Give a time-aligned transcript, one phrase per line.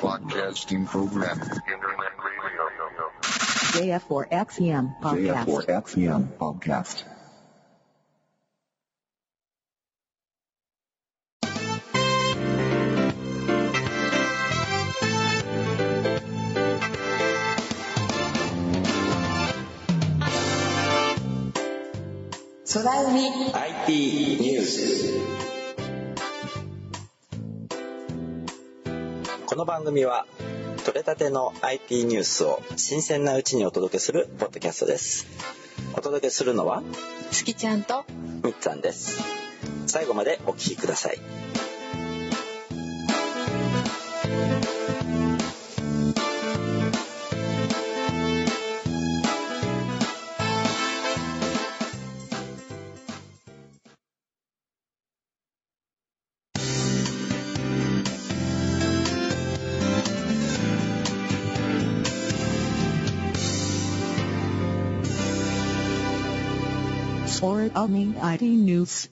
[0.00, 1.40] Broadcasting program.
[1.40, 3.98] Internet radio.
[3.98, 5.46] JF4XEM podcast.
[5.46, 7.04] JF4XEM podcast.
[22.76, 23.16] 空海
[23.54, 25.59] IT ニュース
[29.51, 30.25] この番組は
[30.85, 35.27] 取れたての IT ニュースを新鮮なうちにお届けするポッドキャストです。
[35.93, 36.81] お届けするのは
[37.31, 38.05] 月ちゃんと
[38.45, 39.21] みっつぁんです。
[39.87, 41.19] 最後までお聞きください
[67.73, 69.09] 空海 IT News.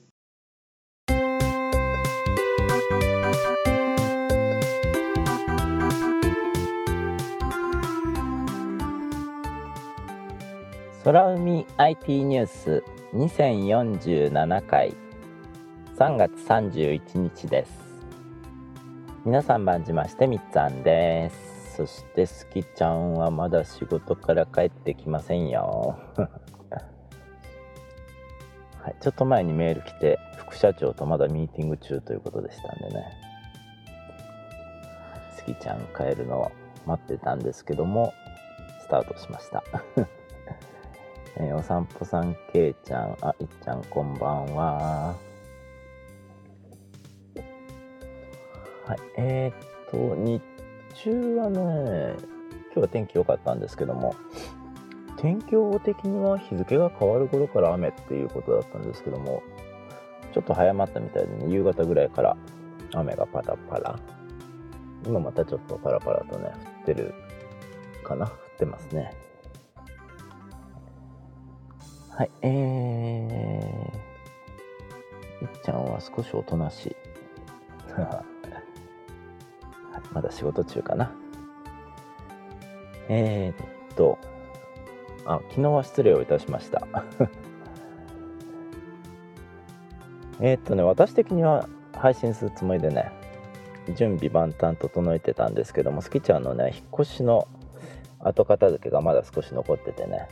[11.05, 14.93] 空海 IT ニュース2047回
[15.97, 17.71] 3月31日です。
[19.23, 21.77] 皆さん番じましてみっつぁんです。
[21.77, 25.97] そしてすきちゃんはまだ仕事から帰ってきませんよ。
[28.81, 33.05] はい、ちょっと前にメール来て副社長とまだミーティング中ということでしたんでね。
[35.35, 36.51] すきちゃん帰るのを
[36.85, 38.13] 待ってたんですけども
[38.81, 39.63] スタートしました。
[41.37, 45.15] えーお散歩さん、けいちゃん、あ、いっちゃん、こんばんは。
[48.85, 50.41] はい、えー、っと、日
[50.95, 52.15] 中はね、
[52.65, 54.15] 今日は天気良かったんですけども、
[55.21, 59.43] 天気予報的には日付が変わる頃から雨っていうことだったんですけども、
[60.33, 62.37] ちょっと早まったみたいでね、夕方ぐらいから
[62.93, 63.99] 雨がパラパラ。
[65.05, 67.13] 今またちょっとパラパラとね、降ってる
[68.03, 68.27] かな？
[68.27, 69.13] 降ってますね。
[72.11, 76.95] はい、えー、いっちゃんは少しおとなしい。
[77.99, 78.39] はい
[80.13, 81.11] まだ仕事中かな。
[83.09, 84.17] えーっと、
[85.29, 86.87] あ、昨日は失礼をいたしました。
[90.41, 93.11] えっとね、私的には配信するつもりでね、
[93.95, 97.47] 準備万端整えてたんですけども、スキちゃんのね、引っ越しの
[98.19, 100.27] 後片付けがまだ少し残っててね、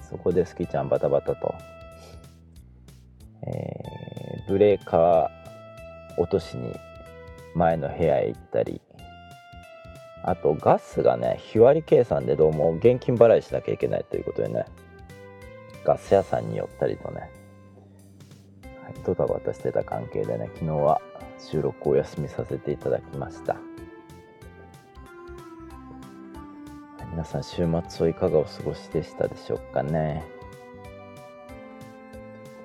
[0.00, 1.54] そこでスキちゃんバタバタと、
[3.46, 3.94] えー
[4.46, 6.74] ブレーカー落としに
[7.54, 8.80] 前の部屋へ行ったり、
[10.26, 14.64] あとガスがね、日割り計算でどうも現金払いしなきゃいけないということでね、
[15.84, 17.30] ガス屋さんに寄ったりとね、
[19.04, 21.02] ドタバタしてた関係でね、昨日は
[21.38, 23.56] 収録をお休みさせていただきました。
[27.10, 27.56] 皆さん週
[27.88, 30.24] 末はいかがお過ごしでしたでしょうかね。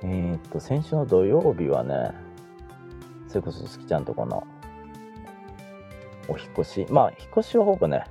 [0.02, 2.14] えー、っと、先週の土曜日はね、
[3.28, 4.48] それこそすきちゃんとこの
[6.30, 8.06] お引越し、まあ、引越しはほぼね、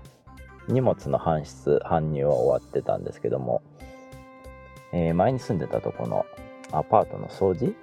[0.69, 3.63] 荷物の搬出、搬入は終わってたんですけども、
[4.93, 6.27] えー前に住んでたとこの
[6.73, 7.75] アパートの掃除？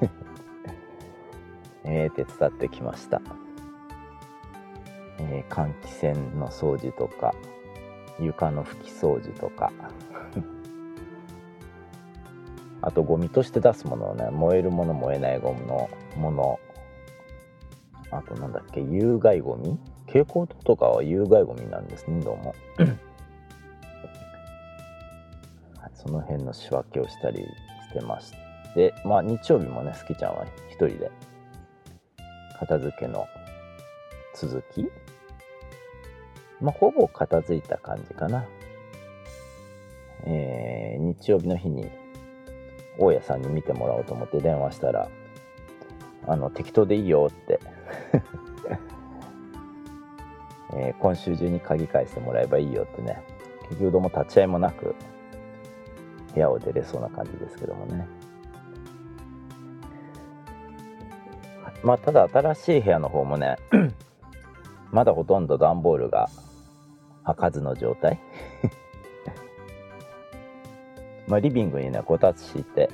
[1.84, 3.20] えー手伝ってきました。
[5.18, 7.34] えー換気扇の掃除とか、
[8.18, 9.72] 床の拭き掃除とか、
[12.82, 16.60] あとゴミとして出すものをね、燃えるもの、燃えないゴミのもの、
[18.12, 19.78] あとなんだっけ、有害ゴミ？
[20.06, 22.54] 蛍光灯とかは有害ゴミなんですね、どうも。
[25.80, 28.32] はいその辺の仕分けをしたりしてまし
[28.74, 31.10] て、まあ日曜日もね、すきちゃんは一人で
[32.58, 33.26] 片付けの
[34.34, 34.90] 続き？
[36.60, 38.44] まあほぼ片付いた感じかな。
[40.24, 41.88] えー日曜日の日に
[42.98, 45.08] 大家さんに見てもらおうと思って電話したら、
[46.26, 47.58] あの、適当でいいよって、
[50.74, 53.22] えー今週中に鍵返してもらえばいいよってね、
[53.68, 54.94] 結局どうも立ち会いもなく、
[56.34, 58.06] 部屋を出れそうな感じですけどもね。
[61.82, 63.56] まあ、ただ新しい部屋の方もね、
[64.92, 66.30] まだほとんど段ボールが
[67.24, 68.20] 開かずの状態。
[71.26, 72.88] まあ、リビングにね、こたつ敷いて、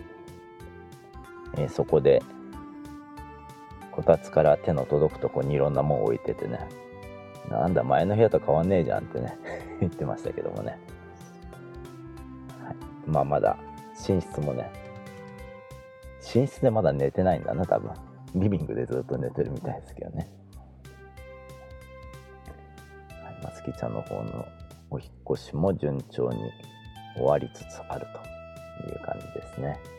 [1.57, 2.23] えーそこで、
[3.99, 6.61] こたつから手の届くとこにいろんなもん置いててね。
[7.51, 9.37] なんだ前の部屋と変わんねえじゃんってね。
[9.81, 10.79] 言ってましたけどもね、
[12.63, 12.77] はい、
[13.09, 13.57] まあまだ
[14.09, 14.71] 寝室もね。
[16.33, 17.91] 寝室でまだ寝てないんだな多分。
[18.37, 20.31] リビングでずっと寝てるみたいですけどね。
[23.25, 23.43] はい。
[23.43, 24.47] まつきちゃんの方の
[24.91, 26.53] お引っ越しも順調に
[27.17, 28.07] 終わりつつある
[28.85, 29.98] という感じですね。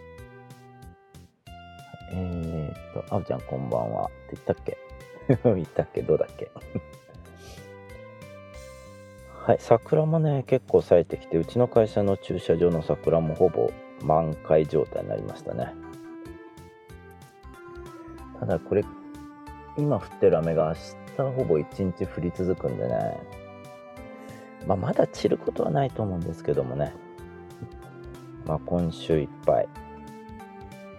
[2.11, 4.77] えー、っと、あおちゃんこんばんはって言ったっけ？
[5.44, 6.01] 言ったっけ？
[6.01, 6.50] どうだっけ？
[9.45, 13.71] はい、桜もね、結構咲いてきて、うちの会社の駐車場の桜もほぼ
[14.03, 15.73] 満開状態になりましたね。
[18.39, 18.83] ただこれ、
[19.77, 20.75] 今降ってる雨が
[21.17, 23.19] 明日ほぼ一日降り続くんでね、
[24.67, 26.94] まあ、まだ散ることはないと思うんですけどもね、
[28.45, 29.67] まあ、今週いっぱい。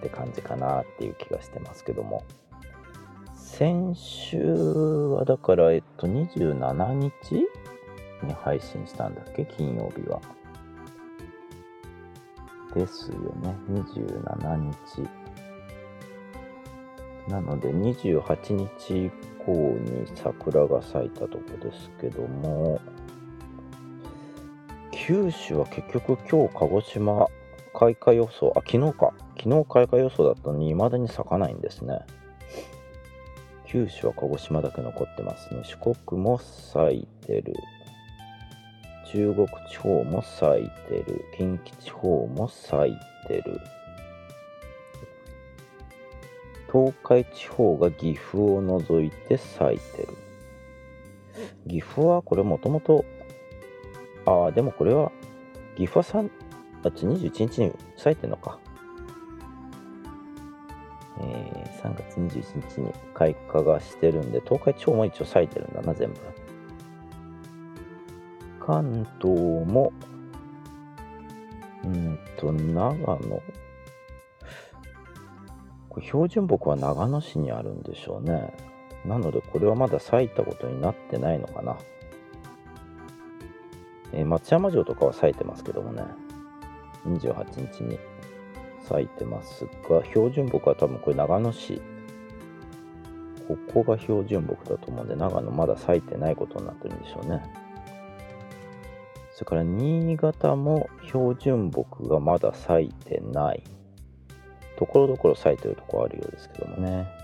[0.01, 2.25] って感じかなっていう気がしてますけども、
[3.37, 7.13] 先週はだから、えっと、27日
[8.23, 9.45] に配信したんだっけ？
[9.45, 10.21] 金曜日は。
[12.75, 13.55] ですよね。
[13.69, 15.09] 27日。
[17.29, 19.11] なので28日以
[19.45, 22.81] 降に桜が咲いたとこですけども、
[24.93, 27.27] 九州は結局今日鹿児島
[27.75, 29.13] 開花予想、あ、昨日か。
[29.39, 32.01] 昨日開花予想だったのに未だに咲かないんですね。
[33.67, 35.63] 九州は鹿児島だけ残ってますね。
[35.65, 37.55] 四国も咲いてる。
[39.13, 41.25] 中国地方も咲いてる。
[41.37, 42.97] 近畿地方も咲い
[43.27, 43.61] てる。
[46.73, 50.09] 東海地方が岐阜を除いて咲いてる。
[51.69, 53.05] 岐阜はこれもともと、
[54.27, 55.11] ああ、でもこれは、
[55.77, 56.31] 岐阜は3、
[56.83, 58.59] あっち21日に咲いてるのか。
[61.23, 66.17] えー、3月21日に開花がしてるんで、東海地方も一応咲いてるんだな、全部。
[68.65, 69.93] 関東も、
[71.85, 73.43] うんと、長野。
[75.89, 78.55] これ標準木は長野市にあるんでしょうね。
[79.05, 81.77] なので、これはまだ咲いたことになってないのかな。
[84.13, 86.05] えー、松山城とかは咲いてますけどもね。
[87.07, 87.99] 28日に
[88.83, 91.81] 咲いてますが、標準木は多分これ長野市。
[93.49, 97.43] ここが標準木だと思うんで、長野まだ咲いてないことになってるんでしょうね。
[99.33, 103.63] それから新潟も標準木がまだ咲いてない。
[104.79, 107.21] ところどころ咲いてるとこあるようですけどもね。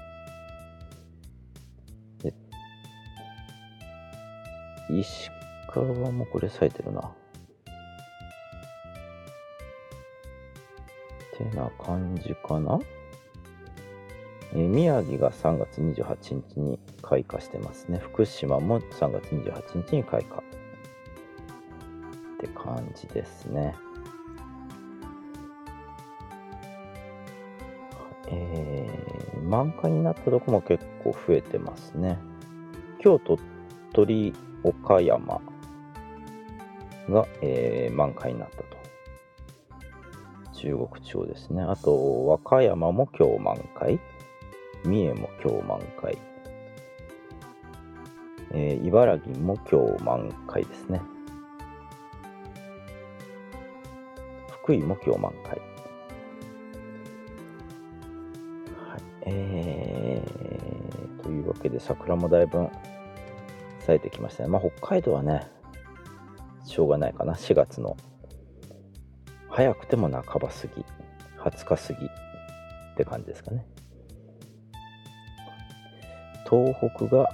[4.88, 5.30] 石
[5.68, 7.12] 川もこれ咲いてるな。
[11.36, 12.78] てな感じかな？
[14.54, 17.98] えー、宮城が3月28日に開花してますね。
[17.98, 20.40] 福島も3月28日に開花。
[20.40, 20.42] っ
[22.38, 23.74] て感じですね。
[28.28, 32.18] えー、満開になったとこも結構増えてますね。
[32.98, 33.38] 京都、
[33.92, 34.34] 鳥取、
[34.64, 35.40] 岡山
[37.08, 38.75] が、えー、満開になったと。
[40.66, 41.62] 中国地方ですね。
[41.62, 44.00] あと、和歌山も今日満開。
[44.84, 46.18] 三重も今日満開。
[48.50, 51.00] えー、茨城も今日満開ですね。
[54.50, 55.50] 福井も今日満開。
[58.90, 59.02] はい。
[59.26, 62.68] えー、というわけで桜もだいぶ
[63.80, 64.48] 咲いてきましたね。
[64.48, 65.46] まあ北海道はね、
[66.64, 67.34] しょうがないかな。
[67.34, 67.96] 4月の
[69.56, 70.84] 早くても半ば過ぎ、
[71.38, 72.10] 20日過ぎっ
[72.94, 73.64] て感じですかね。
[76.46, 77.30] 東北が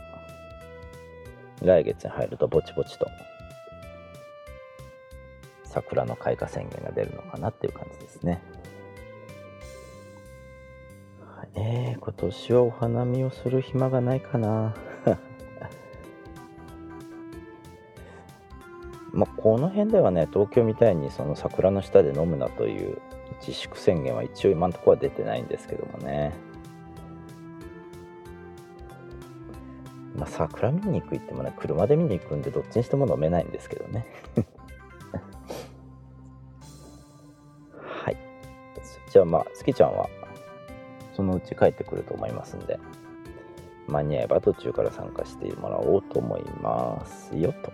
[1.63, 3.09] 来月に入るとぼちぼちと
[5.65, 8.41] 桜の開花宣言が出るのかなっていう感じですね。
[11.57, 14.77] えー、今年はお花見をする暇がないかな。
[19.43, 23.03] この辺ではね、東京みたいにその桜の下で飲むなという
[23.41, 26.33] 自粛宣言は一応今のところは出てないんですけどもね。
[30.17, 34.07] まあ、桜見に行く行ってもね、車で見に行くんでどっちにしても飲めないんですけどね
[37.75, 38.17] はい。
[39.11, 40.09] じゃあまあ、月ちゃんは
[41.15, 42.79] そのうち帰ってくると思いますんで、
[43.89, 47.73] 間に合えば途中から参加してもらおうと思いますよと。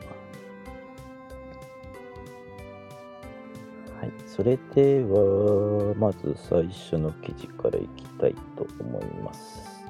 [4.39, 9.83] それでは、まず最初の記事からいきたいと思います。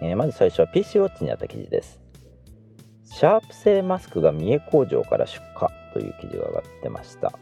[0.00, 2.00] えー、まず最初は PC ウォッチにあった記事です。
[3.04, 7.38] シャープ製マスクが三重工場から出荷という記事が上がってました。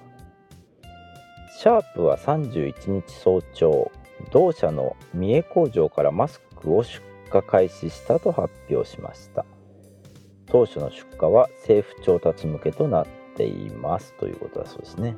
[1.59, 3.91] シャープは31日早朝、
[4.31, 9.45] 同社の三重工場からマスクを出荷開始したと発表しました。
[10.47, 13.07] 当初の出荷は政府調達向けとなっ
[13.37, 15.17] ていますということだそうですね。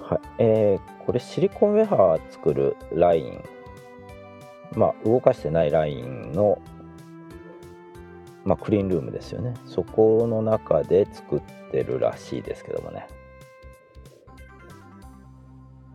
[0.00, 0.20] はい。
[0.38, 3.44] えー、これシリコンウェハー作るライン。
[4.76, 6.60] まあ動かしてないラインの
[8.44, 9.54] まあ、クリーンルームですよね。
[9.66, 13.06] そこの中で作ってるらしいですけどもね、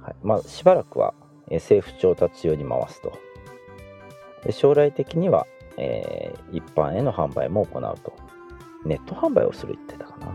[0.02, 0.16] はい。
[0.22, 1.14] まあ、しばらくは
[1.52, 3.14] 政府調達用に回すと。
[4.44, 5.46] で将来的には、
[5.78, 8.14] えー一般への販売も行うと。
[8.86, 10.28] ネット販売をする言ってたかな、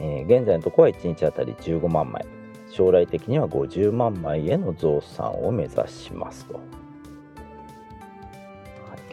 [0.00, 2.26] えー現在のところは1日あたり15万枚。
[2.70, 6.62] 将来的には50万枚への増産を目指しますと、はい、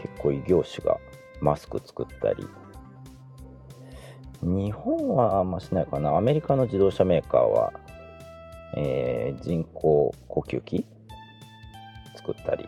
[0.01, 0.97] 結構異業種が
[1.41, 2.47] マスク作ったり。
[4.41, 6.15] 日本はあんましないかな。
[6.15, 7.73] アメリカの自動車メーカーは、
[8.81, 10.85] えー人工呼吸器
[12.15, 12.65] 作ったり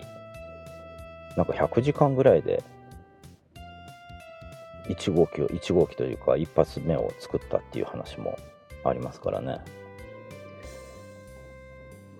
[1.37, 2.63] なんか100時間ぐらいで
[4.89, 8.37] 1号機を1号機というか一発目を作ったっていう話も
[8.83, 9.59] ありますからね。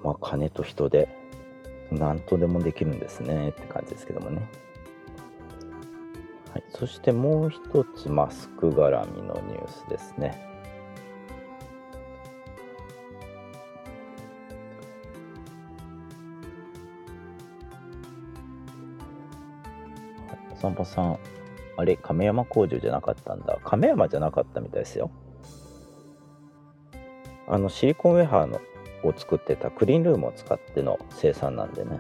[0.03, 1.10] まあ金と人で
[1.91, 4.48] 何とでもできるんですねって感じですけどもね。
[6.53, 10.50] はい、そしてもう一つマスク絡みのニュースですね。
[20.62, 21.20] 散歩さん
[21.77, 25.10] あれ亀山工場じゃなかったんだ亀山じゃなかったみたいですよ
[27.48, 28.62] あのシリコンウェハーの
[29.03, 32.00] を作ってたクリーンルームを使っての生産なんでね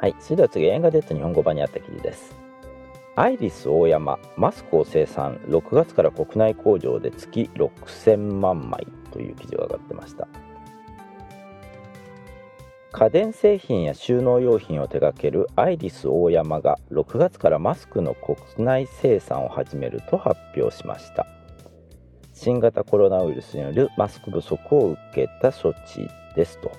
[0.00, 2.32] はい、それでは次、映画デッド日本語版にあった記事です。
[3.16, 10.28] アイリス大山、マスクを生産、6月から国内工場で月6000万枚という記事が上がってました。
[12.90, 21.26] 家電製品や収納用品を手掛けるアイリス大山が6月からマスクの国内生産を始めると発表しました。
[22.32, 26.72] 新型コロナウイルスによるマスク不足を受けた措置ですと。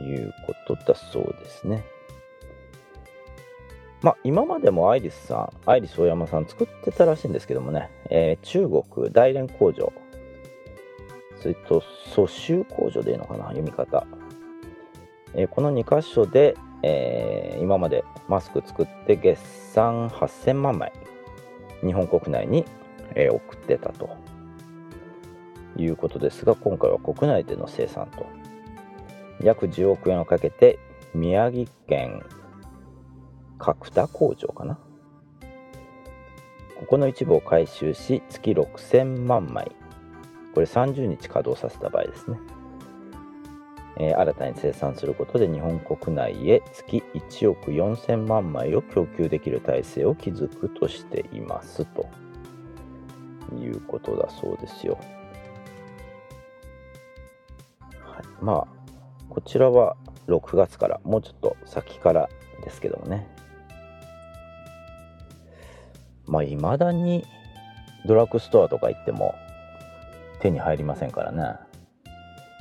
[0.00, 1.84] いうことだそうですね。
[4.00, 9.92] まあ、今までもアイリスさん、アイリス大山さん作ってたらしいんですけどもね、えー中国大連工場、
[11.40, 11.82] それと
[12.14, 14.06] 蘇州工場でいいのかな、読み方。
[15.34, 19.38] えーこの2箇所で、えー今までマスク作って月
[19.72, 20.92] 産8000万枚、
[21.84, 22.64] 日本国内に、
[23.14, 24.10] えー送ってたと
[25.76, 28.26] いうことですが、今回は国内での生産と。
[29.40, 30.80] 約10億円をかけて
[31.14, 32.24] 宮城県
[33.58, 34.78] 角田工場かな？
[36.76, 39.70] ここの一部を回収し月6000万枚。
[40.54, 42.38] これ30日稼働させた場合ですね、
[43.98, 52.08] えー新たに生産することで日本国内へ月1億4000万枚を供給できる体制を築くとしていますと
[53.54, 54.98] いうことだそうですよ、
[58.00, 58.78] はい、まあ
[59.28, 62.28] こちらは6月からもうちょっと先から
[62.64, 63.26] ですけどもね。
[66.26, 67.24] まあいまだに
[68.06, 69.34] ドラッグストアとか行っても
[70.40, 71.54] 手に入りませんからね。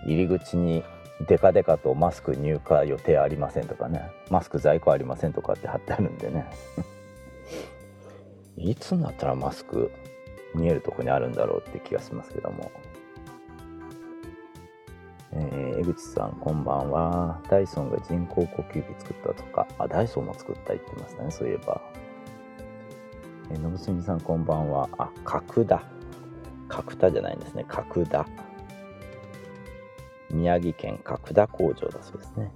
[0.05, 0.83] 入り口に
[1.25, 6.51] デカデカとマスク入荷予定ありませんとかねマスク在庫ありませんとかって貼ってあるんでね
[8.57, 9.91] いつになったらマスク
[10.53, 12.71] 見えるとこにあるんだろうって気がしますけども
[15.33, 17.39] えー江口さん、こんばんは。
[17.49, 21.79] ダイソンが人工呼吸器作ったとか、あ、ダイソンも作った言ってましたね、そういえば。
[23.51, 24.89] えー、のぶすみさん、こんばんは。
[24.97, 25.83] あ、角田。
[26.67, 28.25] 角田じゃないんですね、角田。
[30.31, 32.51] 宮城県角田工場だそうですね。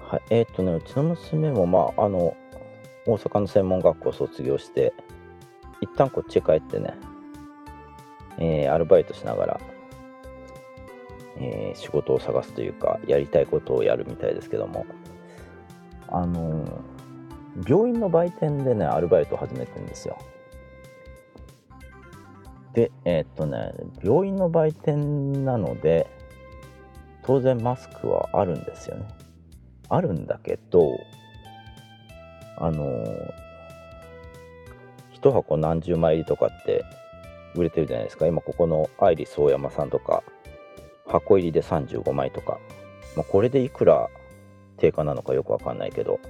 [0.00, 2.36] はい、えーっとね、うちの娘も、まあ、あの、
[3.06, 4.94] 大阪の専門学校を卒業して、
[5.80, 6.94] 一旦こっちへ帰ってね、
[8.38, 9.60] えーアルバイトしながら、
[11.38, 14.86] えー仕事を探すというかやりたいことをやるみたいですけども
[16.08, 16.82] あの
[17.68, 20.18] 病院の売店でねアルバイトを始めてるんですよ
[22.76, 23.72] でえーっとね
[24.04, 26.06] 病院の売店なので
[27.24, 29.08] 当然マスクはあるんですよね。
[29.88, 31.00] あるんだけど
[32.58, 33.32] あのー
[35.12, 36.84] 一箱何十枚入りとかって
[37.54, 38.26] 売れてるじゃないですか。
[38.26, 40.22] 今ここのアイリス大山さんとか
[41.06, 42.58] 箱入りで35枚とか、
[43.16, 44.08] まあ、これでいくら
[44.76, 46.20] 定価なのかよくわかんないけど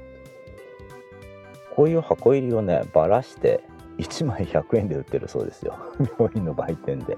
[1.74, 3.60] こういう箱入りをねばらして
[3.98, 5.76] 1枚100円で売ってるそうですよ。
[6.18, 7.16] 病院の売店で。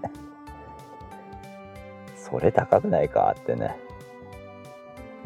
[2.16, 3.76] それ高くないかってね。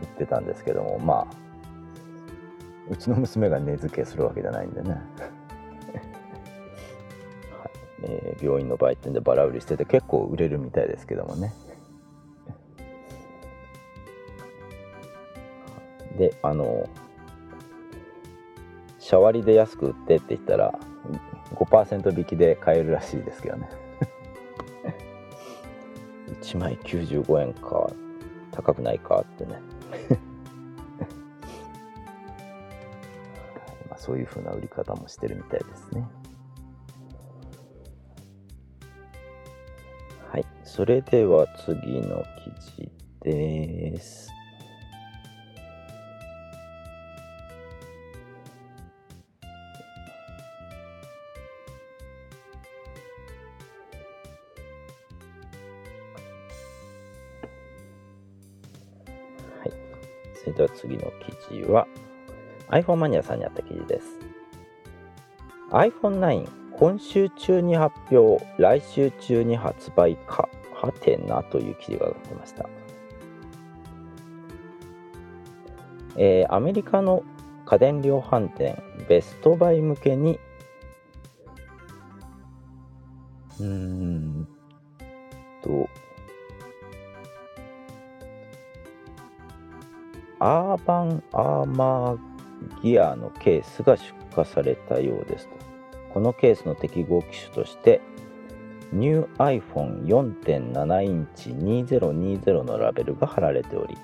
[0.00, 0.98] 言ってたんですけども。
[0.98, 1.42] まあ
[2.90, 5.00] うちの娘が値付けするわけじゃないんでね、 はい。
[8.02, 11.54] えー、病院の売店でバラ売りしてて結構売れるみたいですけどもね。
[16.18, 16.88] であの
[18.98, 20.78] シャワリで安く売ってって言ったら
[21.54, 23.68] 5%引きで買えるらしいですけどね。
[26.42, 27.90] 1枚95円か
[28.50, 29.60] 高くないかってね。
[33.88, 36.06] まあそういう風な売り方もしてるみたいですね。
[40.30, 40.46] はい。
[40.64, 42.50] それでは次の記
[42.82, 42.90] 事
[43.20, 44.31] です。
[60.52, 61.12] それでは次の
[61.48, 61.86] 記事は
[62.68, 64.18] iPhone マニアさんにあった記事です。
[65.70, 72.68] iPhone9 今週中に発表来週中に発売かはてなという記事が出ました。
[76.16, 77.22] えー、アメリカの
[77.64, 80.38] 家電量販店ベストバイ向けに
[83.58, 84.48] うん
[85.62, 85.88] と
[90.44, 92.18] アーバンアーマー
[92.82, 94.02] ギアのケースが出
[94.36, 95.52] 荷されたようですと。
[96.12, 98.00] このケースの適合機種として、
[98.92, 103.96] ニュー iPhone4.7 インチ2020のラベルが貼られており、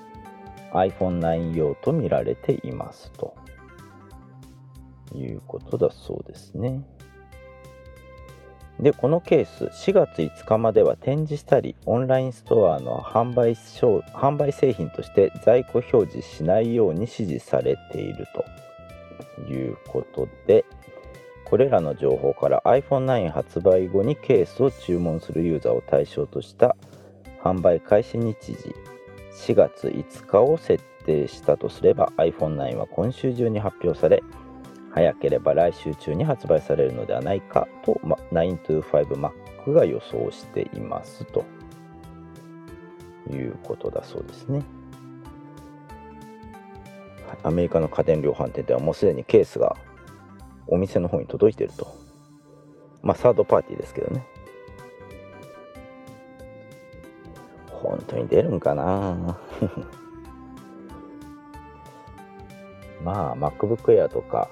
[0.71, 3.35] iPhone9 用と見られていますと
[5.13, 6.81] いうことだそうですね。
[8.79, 18.25] で、このケース、4月5日までは展示したり、オンラインストアの販売販売製品として在庫表示しないように指示されている
[19.37, 20.63] ということで、
[21.49, 26.75] これらの情報から iPhone9 発売後にケースを注文するユーザーを対象とした
[27.43, 28.75] 販売開始日時
[29.33, 34.21] 4月5日を設定したとすれば iPhone9 は今週中に発表され
[34.91, 41.45] 早ければ来週中に発売されるのではないかと、ま、925Mac が予想していますと
[43.29, 44.63] いうことだそうですね。
[47.43, 49.77] アメリカの家電量販店ではもうすでにケースが
[50.67, 51.95] お店の方に届いていると。
[53.01, 54.25] まあ、サードパーティーですけどね。
[57.67, 59.37] 本当に出るんかな？
[63.03, 64.49] まあ、MacBook Air とか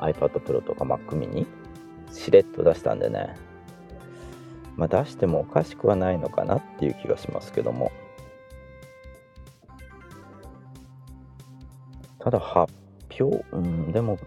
[0.00, 1.46] iPad Pro とか Mac mini
[2.12, 3.34] しれっと出したんでね、
[4.76, 7.92] まあ、出してもおかしくはないのかなっていう気がしますけども。
[12.18, 12.72] ただ発
[13.18, 14.18] 表、うん、でも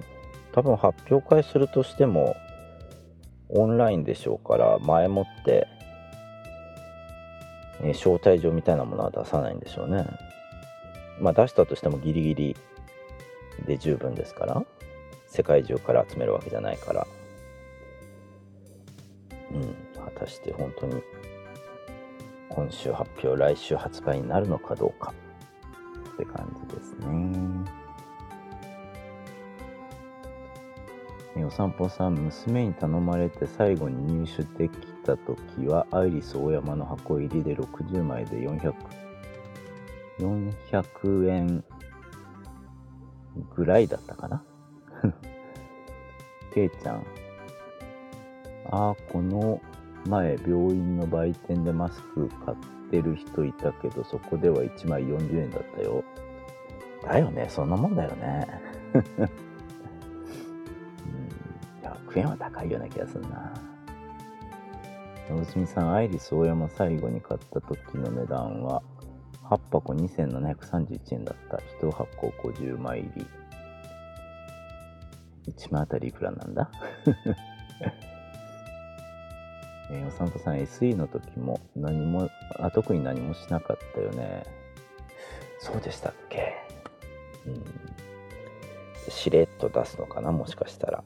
[0.51, 2.35] 多分発表会するとしても
[3.49, 5.67] オンラインでしょうから前もって、
[7.81, 10.07] えー、招待状みたいなものは出さないんでしょうね。
[11.19, 12.55] まあ出したとしてもギリギリ
[13.67, 14.63] で十分ですから。
[15.33, 17.07] 世界中から集めるわけじゃないから。
[19.51, 19.75] うん。
[19.95, 21.01] 果たして本当に
[22.49, 25.11] 今週発表来週発売になるのかどうか。
[26.13, 27.83] って感じですね。
[31.43, 38.71] お散歩さん娘に頼まれて最後に入手できた時はアイリス大山の箱入りで60枚で400
[40.19, 41.63] 400円
[43.55, 44.43] ぐらいだったかな？
[46.53, 47.03] けいちゃん。
[48.69, 49.61] ああ、この
[50.07, 52.57] 前、病院の売店でマスク買っ
[52.89, 56.03] てる人いたけど、そこでは1枚40円だったよ。
[57.03, 58.47] だよね、そんなもんだよね。
[58.93, 59.29] うん、
[62.13, 63.53] 100円は高いような気がするな。
[65.29, 68.81] 大住さん、アイリス大山最後に買った時の値段は、
[69.43, 71.57] 8箱2731円だった。
[71.81, 73.25] 1箱50枚入り。
[75.47, 76.69] 1万あたりいくらなんだ？
[79.91, 84.43] えー、お散歩さん SE の時も何もあ特に何もしなかったよね。
[85.59, 86.53] そうでしたっけ？
[87.45, 87.63] うん。
[89.09, 90.31] しれっと出すのかな？
[90.31, 91.03] もしかしたら。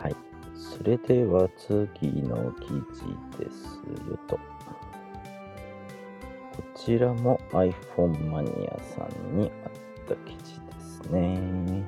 [0.00, 0.16] はい。
[0.54, 3.76] それでは次の記事です
[4.10, 4.38] よと。
[6.84, 9.72] こちらも iPhone マニアさんにあっ
[10.06, 11.82] た記事ですね。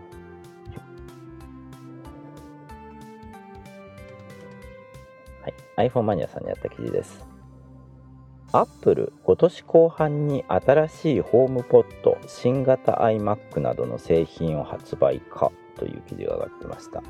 [5.43, 7.27] はい、iPhone マニアさんにあった記事です。
[8.53, 17.03] アップル今年後半に新しいホームポット新型 iMac などの製品を発売かという記事が上がってました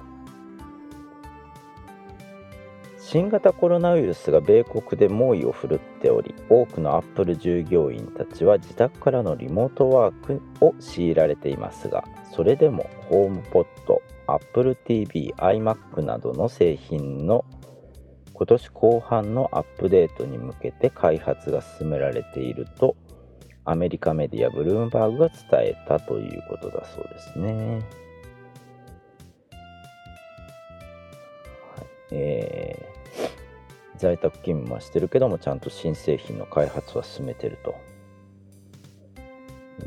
[3.09, 12.03] 新型コロナウイルスが米国で猛威を振るっており多くのアップル従業員たちは自宅からのリモートワークを強いられていますが
[12.35, 17.45] それでもホームポット Apple TV、iMac などの製品の
[18.33, 22.97] 今年後半のアップデートに向けて開発が進められていると
[23.65, 27.79] アメリカメディアブルームバーグが伝えたということだそうですね。
[31.77, 32.96] はいえー、
[33.97, 37.75] 在宅勤務はしてるけどもちゃんと新製品の開発は進めてると。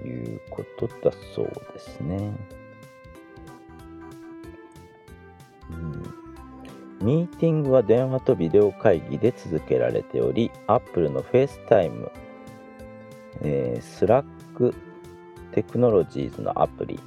[0.05, 2.31] いうことだそうですね。
[5.71, 6.03] うん。
[7.05, 12.11] ミーティングは電話とビデオ会議で続けられており、Apple の FaceTime、
[13.41, 14.75] えー、Slack
[15.53, 16.99] テクノロジーズのアプリ、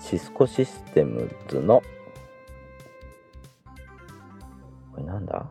[0.00, 1.82] シスコシステムズの、
[4.92, 5.46] これなんだ？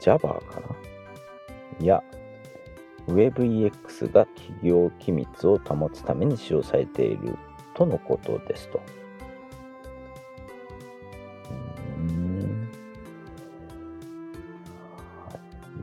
[0.00, 0.66] ?Java かな？
[1.80, 2.02] いや、
[3.06, 7.36] WebEX が企業機密を保つために使用されている
[7.74, 8.80] とのことですと。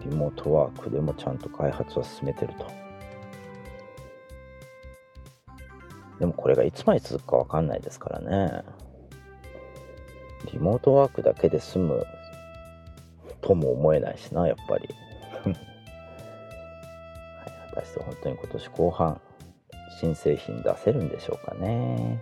[0.01, 2.67] リモートワークでもちゃんと開発は進めてると。
[6.19, 8.63] でもこれがいつまで続くかわかんないですからね。
[10.53, 12.05] リモートワークだけで済む
[13.45, 14.89] とも思えないしな、やっぱり。
[15.45, 15.53] はい、
[17.71, 19.21] 果たして本当に今年後半、
[19.99, 22.19] 新製品出せるんでしょうかね。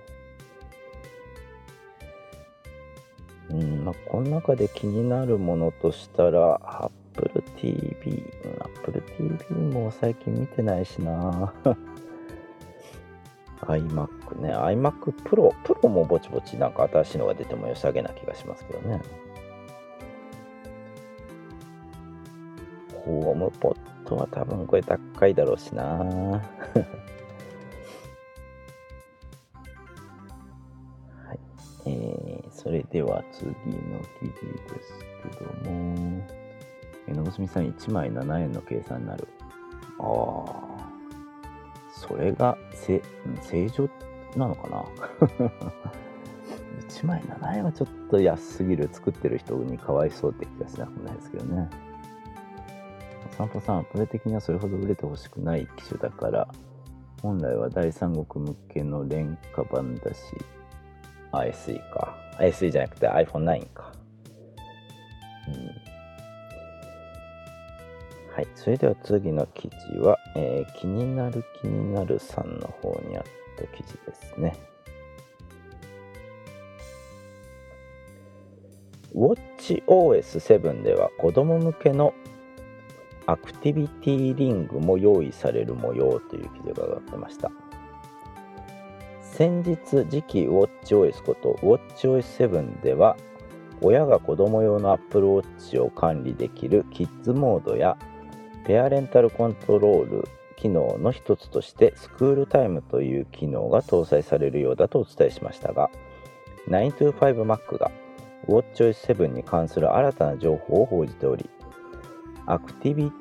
[3.49, 6.59] うん、まあ、この中で気になるものとしたら、
[7.15, 8.23] Apple TV。
[8.59, 11.53] Apple TV も最近見てないしな
[13.61, 14.53] iMac ね。
[14.53, 15.51] iMac Pro。
[15.63, 19.01] Pro もぼちぼちなんか新しいのが出ても良さげな気がしますけどね。
[23.05, 26.41] ホームポットは多分これ高いだろうしな は
[31.33, 31.39] い。
[31.85, 33.53] えー、それでは次の
[34.19, 34.33] 記事
[34.73, 34.99] です
[35.37, 36.43] けども。
[37.05, 39.27] えのぶすみさん1枚7円の計算になる。
[39.99, 40.93] ああ。
[41.93, 43.01] それがせ
[43.41, 43.89] 正常
[44.35, 44.83] なのかな？
[46.89, 51.92] 1枚7円はちょっと安すぎる作ってる人にかわいそうって気がしなくもないですけどねお
[53.37, 56.47] 散歩さんプレ的にはそれほど売れてほしくない機種だから
[57.21, 60.19] 本来は第三国向けの廉価版だし
[61.41, 62.15] SE か。
[62.39, 63.91] SE じゃなくて iPhone9 か。
[65.47, 65.55] うん。
[68.33, 73.23] はい、それでは次の記事は、えー、気になる気になるさんの方にあっ
[73.57, 74.57] た記事ですね。
[79.15, 82.15] WatchOS7 では子供向けの
[83.25, 87.51] アクティビティリングも用意される模様という記事が上がってました。
[89.33, 89.77] 先日
[90.09, 93.17] 次期 WatchOS こと WatchOS7 では
[93.81, 97.97] 親が子供用の Apple Watch を管理できるキッズモードや
[98.67, 105.89] ペアレンタルコントロール機能の一つとしてスクールタイムという機能が搭載されるようだとお伝えしましたが
[106.67, 107.91] 925Mac が
[108.47, 111.49] WatchOS7 に関する新たな情報を報じており
[112.45, 113.11] アクティビ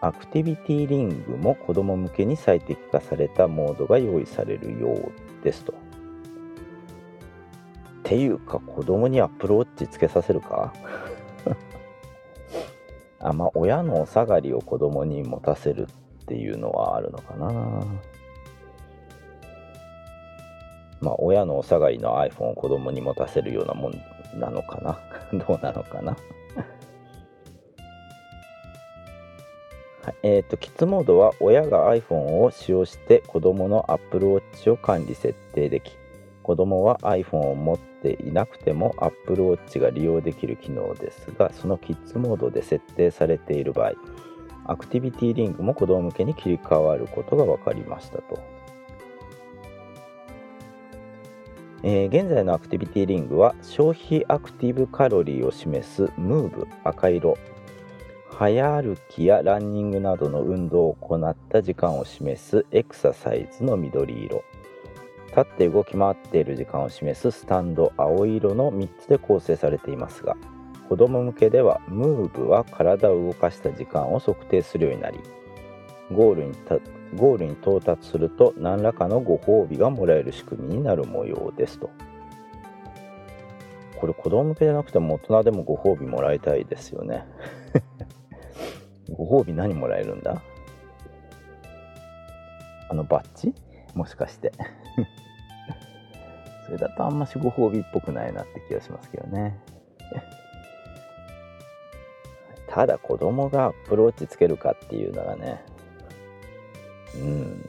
[0.00, 5.12] アクティビティリングも子供向けに最適化されたモードが用意されるよう
[5.44, 5.72] ですと。
[5.72, 5.76] っ
[8.04, 10.72] ていうか子供にアップローチつけさせるか？
[13.18, 15.88] あまあ親のお下がりを子供に持たせる
[16.22, 17.50] っていうのはあるのかな。
[21.00, 23.92] まあ親のお下がりの iPhone を子供に持たせるようなもん
[24.38, 24.98] なのかな？
[25.46, 26.16] どうなのかな？
[30.22, 35.96] え、ー、と、キッズモードは親が iPhone を使用して子供の Apple Watch を管理設定でき、
[36.48, 43.92] 子供は iPhone を持っていなくても Apple Watch が利用できる機能ですがそのキッズモードで設定されている場合
[44.64, 48.38] アクティビティリングも子供向けに切り替わることが分かりましたと。
[51.82, 57.36] えー現在のアクティビティリングは消費アクティブカロリーを示すムーブ赤色。
[58.38, 64.44] 早歩きやランニングなどの運動を行った時間を示すエクササイズの緑色。
[65.30, 70.36] 立って動き回っている時間を示すスタンド青色の3つで構成されていますが
[70.88, 75.18] 子供向けではムーブは体を動かした時間を測定するようになり
[76.12, 76.52] ゴールに
[77.16, 81.90] ゴールに到達すると何らかのご褒美がもらえる仕組みになる模様ですと。
[83.96, 87.26] これ子供向けじゃなくても大人でもご褒美もらいたいですよね。
[89.10, 90.40] ご褒美何もらえるんだ？
[92.90, 93.54] あのバッジ？
[93.94, 94.52] もしかして。
[96.66, 99.58] それだとあんましご褒美っぽくないなって気がしますけどね。
[102.68, 105.64] ただ子供がアプローチつけるかっていうのがね。
[107.14, 107.68] うん。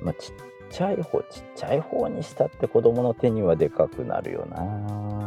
[0.00, 0.34] まあちっ
[0.70, 5.21] ちゃい方ちっちゃい方にしたって子供の手にはでかくなるよな。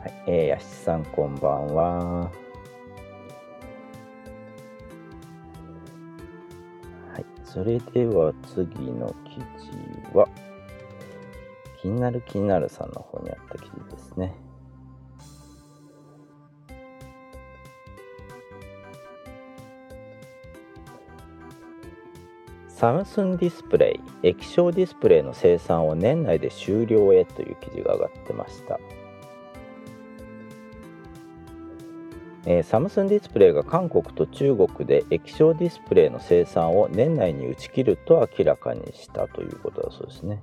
[0.00, 2.30] はい、えー、やしさんこんばんは。
[7.12, 9.40] はい、それでは次の記
[10.12, 10.26] 事は
[11.82, 14.34] 気になる気になるさんの方にあった記事ですね。
[22.68, 28.80] サムスンディスプレイ液晶ディスプレイの生産を年内で終了へという記事が上がってました、
[32.46, 40.42] えーサムスンディスプレイが韓国と中国で液晶ディスプレイの生産を年内に打ち切ると明らかにしたということだそうですね、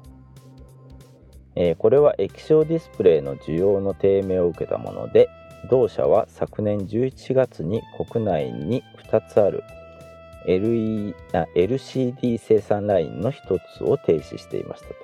[1.56, 5.28] えーこれは液晶ディスプレイの需要の低迷を受けたもので
[5.70, 7.82] 同社は昨年11月に
[8.12, 9.64] 国内に2つある
[10.48, 11.16] LE
[11.56, 14.96] LCD 生産ラインの1つを停止していましたと、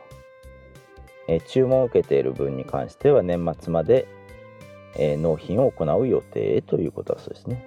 [1.27, 4.07] えー注文を受けている分に関しては年末まで、
[4.95, 7.65] えー納品を行う予定ということだそうですね、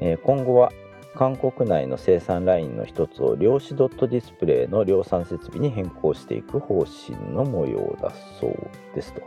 [0.00, 0.72] えー今後は
[1.16, 9.20] 韓国内の生産ラインの一つを量子ドットディスプレイの量産設備に変更していく方針の模様だそうですと。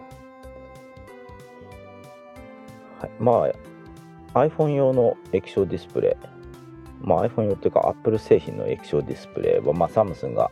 [3.00, 3.50] はい、ま
[4.34, 10.50] あ iPhone 用の液晶ディスプレイ、まあ、iPhone 用というか Apple 製品の液晶ディスプレイは、まあ、サムスンが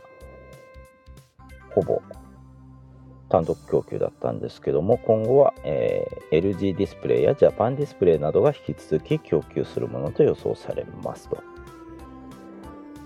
[1.74, 2.00] ほぼ
[3.32, 11.42] 単独供給だったんですけども今後は、えー LG ディスプレイやジャパンディスプレイなどが引き続き供給するものと予想されますと。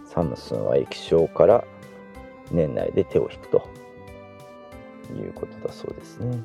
[0.05, 1.65] サムスンは液晶から
[2.53, 3.69] 年内で手を引くと
[5.13, 6.39] いうことだそうですね。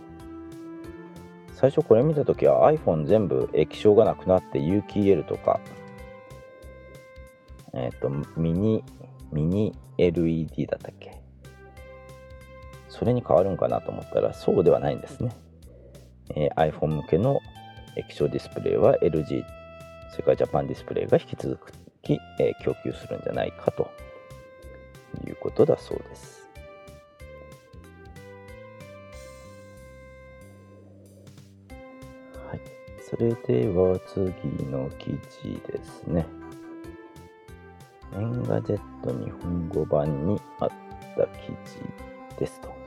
[1.53, 5.59] 最初これ見た時は iPhone 全部液晶がなくなって有機 EL とか
[7.73, 8.83] えっ、とミニ
[9.31, 11.20] ミニ LED だったっけ
[12.91, 15.31] それに変わるんかなと思ったらそうではないんですね、
[16.35, 17.39] えー iPhone 向けの
[17.95, 19.43] 液晶ディスプレイは LG
[20.11, 21.57] それからジャパンディスプレイが引き続
[22.03, 23.89] き、えー供給するんじゃないかと
[25.25, 26.49] いうことだそうです。
[32.47, 32.59] はい。
[33.09, 34.25] それでは次
[34.69, 35.11] の記
[35.43, 36.25] 事ですね。
[38.13, 40.69] Engadget 日本語版にあっ
[41.15, 41.51] た記
[42.33, 42.80] 事ですと。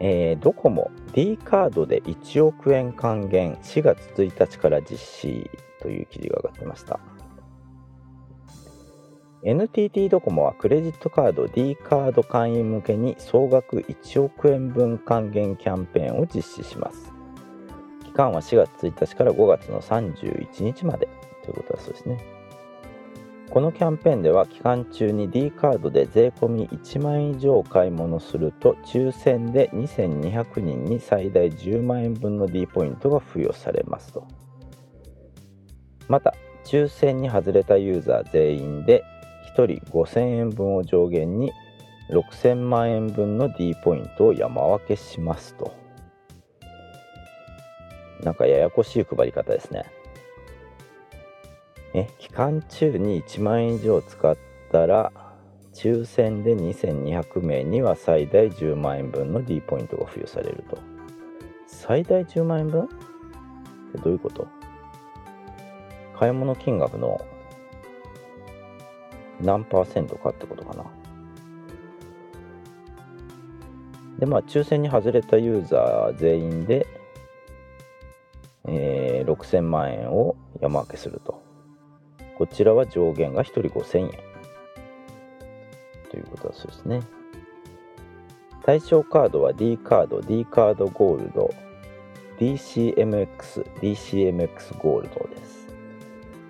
[0.00, 7.00] えードコモ D カードで1億円還元4月1日から実施という記事が上がってました。
[9.42, 17.12] NTT ドコモはクレジットカード D カード会員向けに総額1億円分還元キャンペーンを実施します。
[18.04, 21.08] 期間は4月1日から5月の31日まで
[21.44, 22.35] ということだそうですね。
[23.50, 34.26] このキャンペーンでは期間中に D カードで税込み1万円以上買い物すると抽選で2200人に最大10万円分の D ポイントが付与されますと。
[36.08, 39.04] また抽選に外れたユーザー全員で
[39.56, 41.52] 1人5000円分を上限に
[42.10, 45.72] 6000万円分の D ポイントを山分けしますと。
[48.22, 49.84] なんかややこしい配り方ですね。
[51.94, 54.36] え期間中に1万円以上使っ
[54.70, 55.12] たら
[55.72, 60.78] 抽選で2200名には最大10万円分の D ポイントが付与されると。
[61.66, 62.84] 最大10万円分？
[62.84, 62.88] っ
[63.92, 64.46] てどういうこと？
[66.18, 67.20] 買い物金額の
[69.40, 70.84] 何パーセントかってことかな。
[74.18, 76.86] でまあ抽選に外れたユーザー全員で、
[78.66, 81.45] えー6000万円を山分けすると。
[82.36, 84.10] こちらは上限が1人5000円。
[86.10, 87.02] ということだそうですね。
[88.64, 91.54] 対象カードは D カード D カードゴールド
[92.38, 95.66] DCMX DCMX ゴールドです。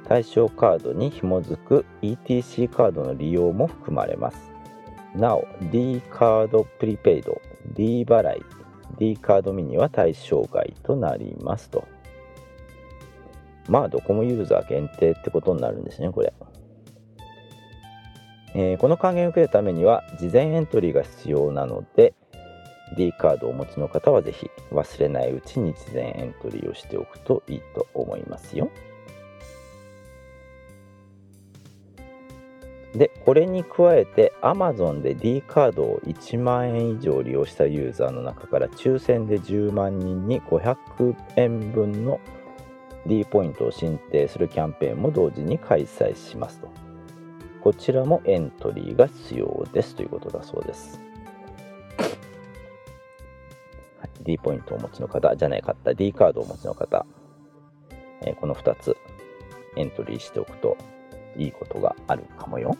[0.08, 4.50] 対象カードに紐づく ETC カードの利用も含まれます。
[5.14, 7.40] なお D カードプリペイド
[7.74, 8.42] D 払い
[8.98, 11.86] D カードミニは対象外となりますと。
[13.68, 16.32] まあドコモユーザー限定ってことになるんですねこれ、
[18.54, 22.14] えーこの還元を受けるためには事前エントリーが必要なので
[22.96, 28.70] D カードをお持ちの方はぜひ忘れないうちに事前エントリーをしておくといいと思いますよ。
[32.94, 42.20] でこれに加えて Amazon で D カードを1万円以上利用したユーザーの中から抽選で10万人に500円分の
[43.06, 46.68] D ポイントを申請するキャンペーンも同時に開催しますと。
[47.62, 49.96] こちらもエントリーが必要です。
[49.96, 51.00] ということだそうです、
[54.00, 57.04] はい、D ポイントをお持ちの方じゃないかった D カードをお持ちの方、
[58.22, 58.96] えーこの2つ
[59.76, 60.76] エントリーしておくと
[61.36, 62.76] いいことがあるかもよ。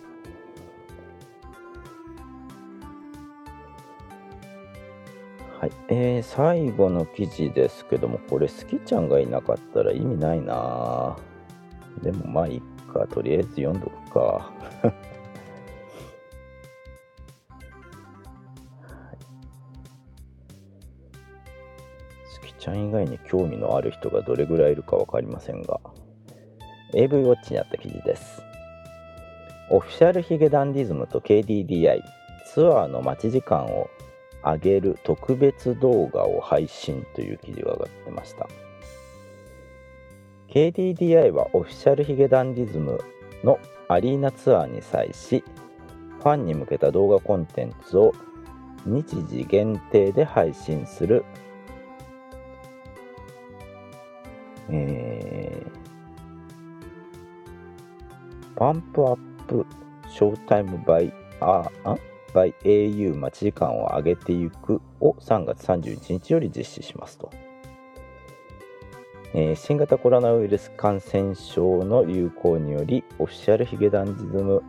[5.58, 11.16] はい、えー最後の記事ですけどもこれスキちゃんがいなかったら意味ないな。
[12.02, 13.06] でもまあいいか。
[13.06, 14.52] とりあえず読んどくか。
[22.26, 25.80] スキちゃん以外に興味のある人がどれぐらいいるか分かりませんが。
[26.92, 28.42] AV ウォッチにあった記事です。
[29.70, 32.02] オフィシャルヒゲダンディズムと KDDI
[32.52, 33.88] ツアーの待ち時間を
[34.46, 38.48] 上げる特別動画を配信という記事が上がってました。
[40.48, 43.00] KDDI はオフィシャルヒゲダンディズム
[43.42, 45.44] のアリーナツアーに際し
[46.18, 48.14] ファンに向けた動画コンテンツを
[48.84, 51.24] 日時限定で配信する。
[54.70, 55.76] えー
[58.56, 59.66] パンプアップ
[60.08, 61.96] ショータイムバイああ？
[62.32, 67.30] By au 待ち時間を上げていくを3月31日より実施しますと、
[69.34, 74.62] えー新型コロナウイルス感染症の流行によりオフィシャルヒゲダンディズム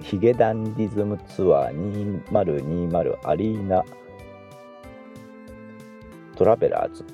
[0.00, 3.84] ヒゲダンディズムツアー2020アリーナ
[6.36, 7.04] トラベラーズ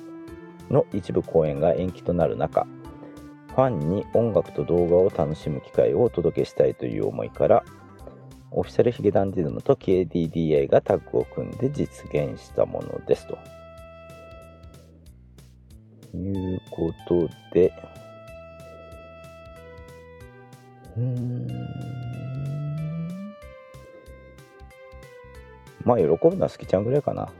[0.71, 2.65] の一部公演が延期となる中
[3.49, 7.63] ファンに音楽と動画を楽しむ機会をお届けしたいという思いから
[8.51, 13.37] オフィシャルヒゲダンディズムと KDDA がタッグを組んで実現したものですと。
[16.15, 17.71] いうことで。
[20.97, 21.47] うん。
[25.85, 27.29] まあ喜ぶのは好きちゃんぐらいかな。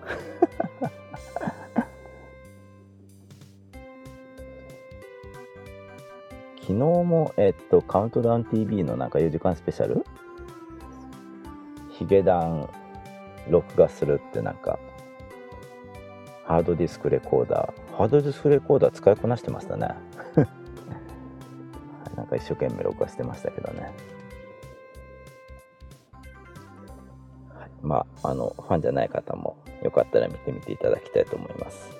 [6.62, 10.06] 昨日も、えっと、カウントダウン TV のなんか4時間スペシャル
[12.00, 12.70] ヒゲダン
[13.50, 14.80] 録画するってなんか
[16.46, 17.96] ハードディスクレコーダー。
[17.98, 19.90] ハードディスクレコーダー使いこなしてましたね。
[22.16, 23.92] なんか一生懸命録画してましたけどね、
[27.54, 31.96] はい、まああのファンじゃない方もよかったら見てみていただきたいと思います。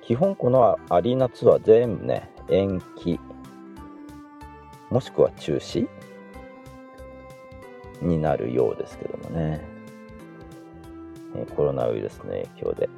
[0.00, 3.18] 基本このアリーナツアー全部ね延期。
[4.90, 5.88] もしくは中止
[8.02, 9.60] になるようですけどもね、
[11.36, 12.88] えコロナウイルスの影響で、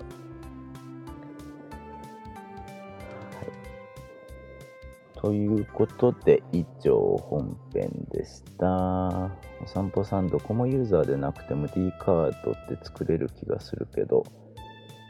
[5.14, 9.30] ということで以上本編でした。
[9.62, 14.24] お散歩さんドコモユーザーでなくても D カードって作れる気がするけど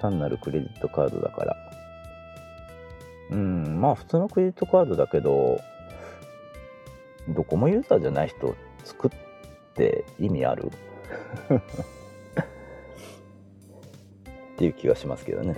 [0.01, 1.57] 単なるクレジットカードだから。
[3.31, 5.61] うんまあ普通のクレジットカードだけど
[7.29, 9.11] ドコモユーザーじゃない人作っ
[9.81, 10.71] て意味ある？
[14.55, 15.57] っていう気がしますけどね。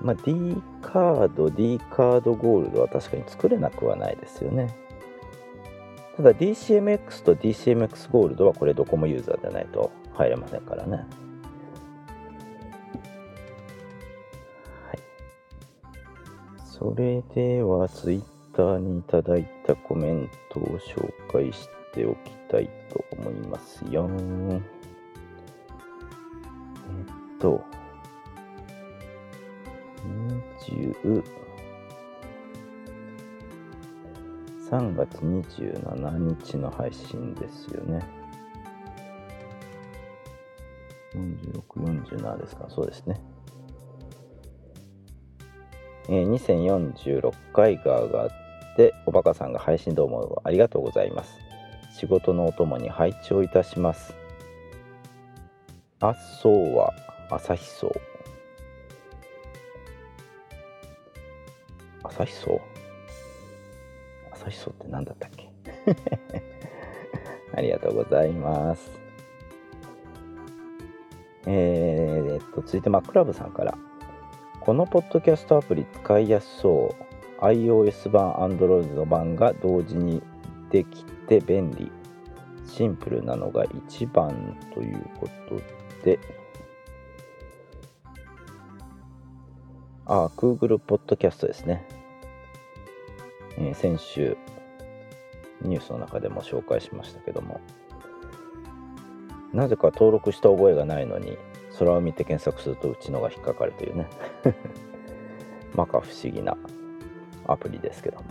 [0.00, 4.74] まあ D カード D カードゴールドは確かに作れなくはないですよね。
[6.16, 10.96] ただ DCMX と DCMX ゴールドはこれドコモユーザーでないと入れませんからね。
[10.96, 11.06] はい。
[16.64, 18.37] それでは Twitter
[18.78, 24.10] にいただいたコメントを紹介しておきたいと思いますよ
[24.50, 24.60] え
[27.36, 27.64] っと
[34.68, 38.06] 23月27日の配信ですよね。
[41.14, 41.62] 46、
[42.04, 43.18] 47ですか、そうですね。
[46.08, 48.28] 2046回が上が
[48.78, 51.36] って、おバカさんが配信どうもありがとうございます。
[51.98, 54.14] 仕事のお供に拝聴いたします。
[55.98, 56.94] あっそうは
[57.28, 57.92] 朝日荘。
[62.04, 62.60] 朝日荘？
[64.30, 65.50] 朝日荘って何だったっけ？
[67.56, 69.00] ありがとうございます。
[71.46, 73.76] えー、えっと、続いてマックラブさんから。
[74.60, 77.07] このポッドキャストアプリ使いやすそう。
[77.40, 80.22] iOS 版、Android の版が同時に
[80.70, 81.90] できて便利。
[82.66, 85.60] シンプルなのが一番ということ
[86.04, 86.18] で。
[90.06, 91.86] ああ、Google ポッドキャストですね。
[93.56, 94.36] えー先週、
[95.62, 97.60] ニュースの中でも紹介しましたけども。
[99.52, 101.38] なぜか登録した覚えがないのに、
[101.78, 104.06] 空を見て検索するとうちのが引っかかるというね。
[105.74, 106.56] まか不思議な
[107.48, 108.24] アプリですけども。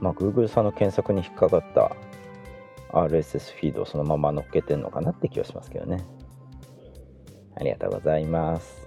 [0.00, 1.96] まあ、Google さんの検索に引っかかった
[2.92, 6.04] RSS フィードをそのまま乗っけてんのかなって気はしますけどね。
[7.56, 8.86] ありがとうございます。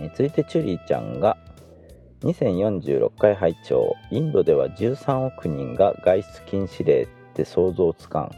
[0.00, 1.36] え続いてチュリーちゃんが
[2.22, 8.30] 2046回拝聴インドでは13億人が外出禁止令って想像つかん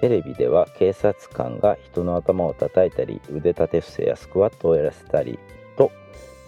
[0.00, 5.38] テレビでは警察官が人の頭を叩いたり腕立て伏せやスクワットをやらせたり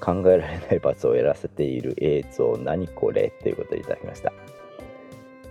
[0.01, 4.33] 考えられない罰をやらせている映像何これということでいただきました。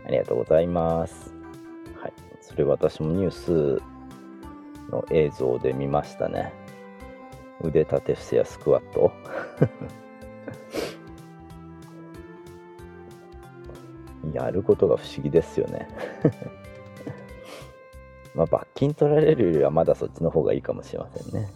[0.05, 1.33] ありがとうございます。
[1.99, 2.13] はい。
[2.41, 3.81] それ私もニュース
[4.91, 6.53] の映像で見ましたね。
[7.61, 9.11] 腕立て伏せやスクワット。
[14.33, 15.87] やることが不思議ですよね。
[18.35, 21.49] まあ罰金取られるよりはまだそっちの方がいいかもしれませんね。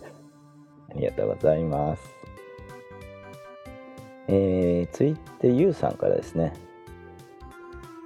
[0.89, 2.16] ありがとうございます。
[4.28, 6.53] えー、続いてゆうさんからですね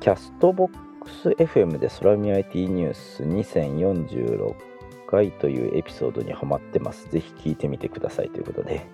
[0.01, 0.69] キャストボッ
[1.01, 4.55] クス FM で空見 IT ニュース2046
[5.07, 7.09] 回というエピソードにハマってます。
[7.09, 8.88] ぜひ聞いてみてくださいということで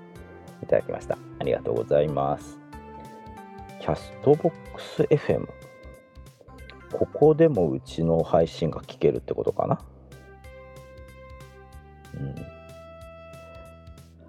[0.64, 1.18] いただきました。
[1.40, 2.60] ありがとうございます。
[3.80, 5.48] キャストボックス FM。
[6.92, 9.80] ここでもうちの配信が聞けるってことかな？
[12.16, 12.28] うん。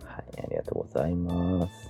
[0.05, 1.88] はい、ありがとうございます。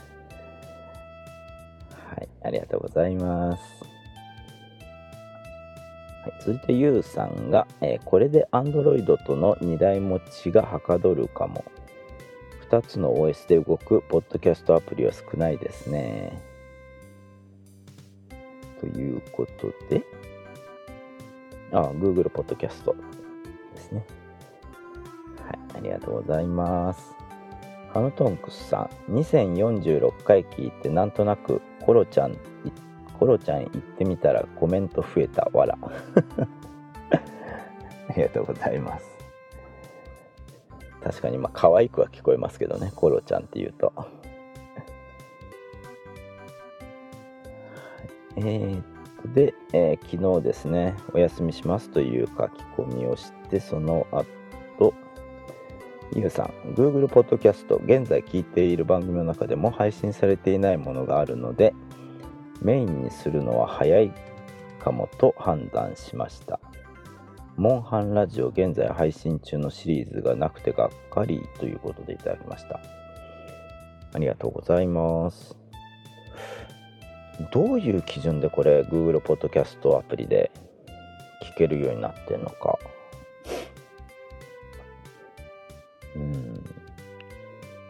[2.21, 2.29] い。
[2.43, 3.83] ありがとうございます。
[6.23, 11.63] はい、続いてゆうさんが、えーこれで Android との2台持ちがはかどるかも。
[12.69, 16.39] 2つの OS で動くポッドキャストアプリは少ないですね。
[18.79, 20.03] ということで、
[21.71, 22.95] あ、Google ポッドキャスト
[23.75, 24.05] ですね。
[25.45, 27.15] はい、ありがとうございます。
[27.93, 32.37] ハムトンクスさん、2046回聞いてなんとなくコロちゃん
[33.19, 35.77] コロちゃん行ってみたらコメント増えたわら
[38.09, 39.09] ありがとうございます
[41.03, 43.91] 確かにまあ可愛くは聞こえますけどねコロちゃんっていうと
[48.37, 54.93] えーっとで、えー昨日ですねお休みしますという書き込みをしてその後
[56.15, 61.73] ゆうさん Google ポッドキャスト現在聞いている番組の中でも配信されていないものがあるので
[62.61, 64.11] メインにするのは早い
[64.79, 66.59] かもと判断しました。
[67.57, 72.79] モンハンラジオ現在配信中のシリーズがなくてがっかりということでいただきました。
[74.13, 75.58] ありがとうございます。
[77.51, 80.51] どういう基準でこれ Google ポッドキャストアプリで
[81.43, 82.77] 聞けるようになってんのか。
[86.15, 86.63] うん。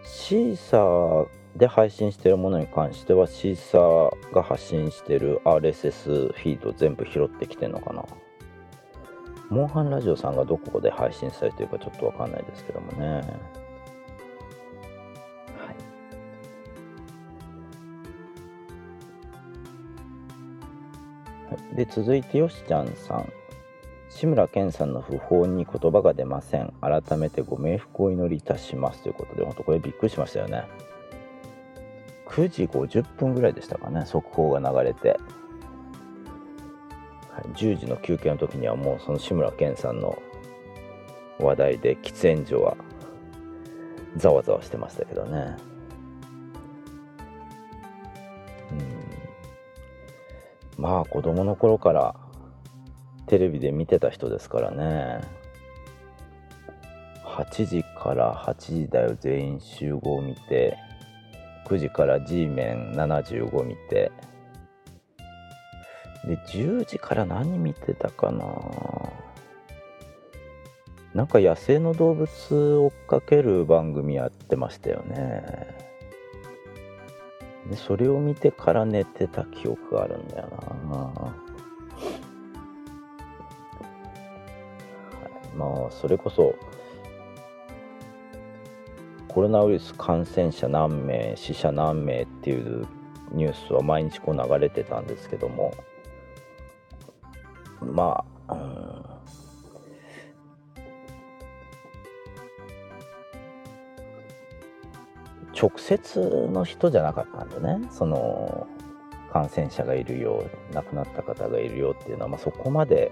[0.03, 1.27] シーサー
[1.57, 8.05] で配信してるものに関してはシーサーが発信してる RSS フィード全部拾ってきてんのかな。
[9.49, 13.23] モンハンラジオさんがどこで配信されてるかちょっとわかんないですけどもね。
[21.73, 23.31] で続いてよしちゃんさん。
[24.09, 26.73] 志村けんさんの訃報に言葉が出ません。
[26.81, 30.63] 改めてご冥福をお祈りいたしますということで本当これびっくりしましたよね。
[32.27, 35.19] 9時50分ぐらいでしたかね速報が流れて、
[37.53, 40.21] 10時の休憩の時にはもうその志村けんさんの
[41.39, 42.77] 話題で喫煙所は
[44.17, 45.55] ざわざわしてましたけどね。
[50.79, 52.15] まあ子供の頃から
[53.27, 55.19] テレビで見てた人ですからね。
[57.25, 60.77] 8時から8時だよ全員集合見て。
[61.67, 64.11] 9時から G メン75見て。
[66.25, 68.45] で10時から何見てたかな。
[71.13, 75.78] なんか野生の動物追っかける番組やってましたよね。
[77.69, 80.47] でそれを見てから寝てた記憶があるんだよ
[80.89, 81.33] な。
[85.55, 86.55] まあそれこそ
[89.27, 92.87] コロナウイルス感染者何名死者何名っていう
[93.31, 95.73] ニュースは毎日こう流れてたんですけども。
[97.81, 99.05] まあ、うん、
[105.59, 107.87] 直接の人じゃなかったんでね。
[107.91, 108.67] その
[109.31, 113.11] 感染者がいるよう亡くなった方がいるよっていうのは、まあ、そこまで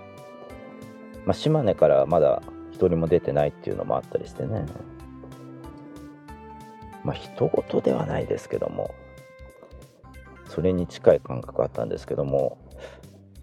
[1.28, 2.42] まあ、島根からまだ
[2.72, 4.66] 一人も出てないっていうのもあったりしてね。
[7.04, 8.94] まあ人事ではないですけども
[10.50, 12.58] それに近い感覚あったんですけども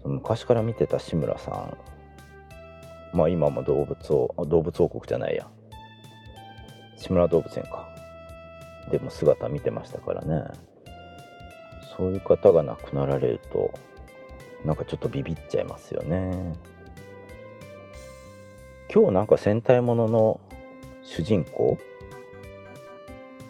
[0.03, 1.77] 昔から見てた志村さん
[3.17, 5.47] まあ今も動物を動物王国じゃないや。
[6.97, 7.94] 志村動物園か。
[8.91, 10.43] でも姿見てましたからね。
[11.97, 13.73] そういう方が亡くなられると
[14.65, 16.53] なんかちょっとビビっちゃいますよね。
[18.93, 20.39] 今日なんか戦隊ものの
[21.03, 21.77] 主人公？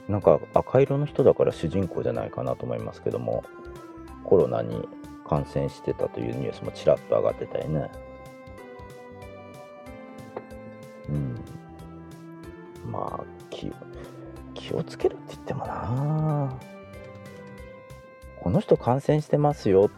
[0.08, 3.44] なんか赤色の人だから主人公じゃないかなと思いますけども
[4.24, 4.88] コロナに
[5.28, 7.90] 感染してたというニュースもちらっと上がってたよね。
[11.10, 11.36] うん。
[12.92, 13.24] まあ
[14.66, 16.58] 気をつけるって言ってもな。
[18.42, 19.92] この人感染してますよ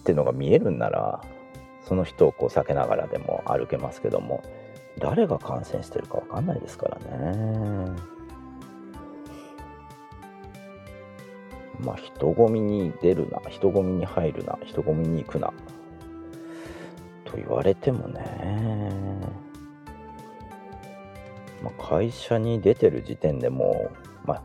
[0.00, 1.24] ってのが見えるんなら
[1.82, 4.42] その人をこう避けながらでも歩けますけども
[4.98, 7.90] 誰が感染してるか分かんないですからね。
[11.80, 15.52] まあ人混みに出るな人混みに入るな人混みに行くな
[17.24, 18.94] と言われてもね。
[21.64, 23.90] まあ、会社に出てる時点でも
[24.24, 24.42] う、まあ、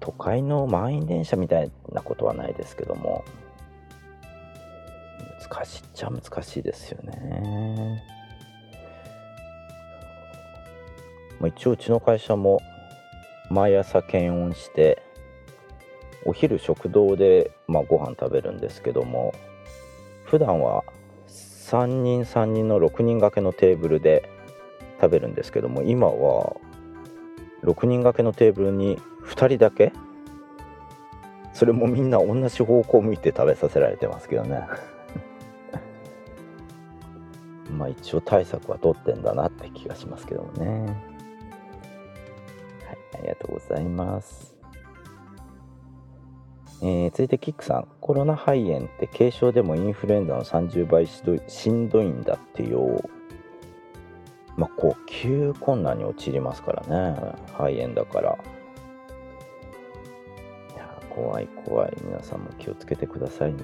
[0.00, 3.24] 都会の満員電車みたいなことはないですけども
[5.48, 8.04] 難しいっちゃ難しいですよね。
[11.40, 12.60] まあ、一応うちの会社も
[13.50, 15.02] 毎朝検温して
[16.24, 19.34] お昼食堂で、まあ、ご飯食べるんですけども
[20.24, 20.84] 普段は
[21.28, 24.35] 3人3人の6人掛けのテーブルで
[25.00, 26.56] 食べるんですけども今は
[27.62, 29.92] 6人掛けのテーブルに2人だけ？
[31.52, 34.60] それもみんな同じ方向を向いて食べさせられてますけどね
[37.72, 40.84] まあ一応対策は取ってんだなって気がしますけどもね。
[42.84, 44.54] はい、ありがとうございます。
[46.82, 53.02] えー、続いてキックさん、コロナ肺炎って軽症でもインフルエンザの30倍しんどいんだってよ。
[54.56, 58.38] まあ、呼吸困難に陥りますからね、肺炎だから。
[60.74, 61.96] いや、怖い怖い。
[62.02, 63.60] 皆さんも気をつけてくださいね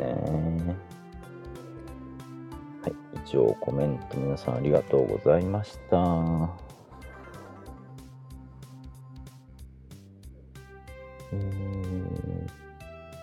[2.83, 2.93] はい。
[3.27, 6.51] 以上コメント皆さんありがとうございました。
[11.33, 12.47] え、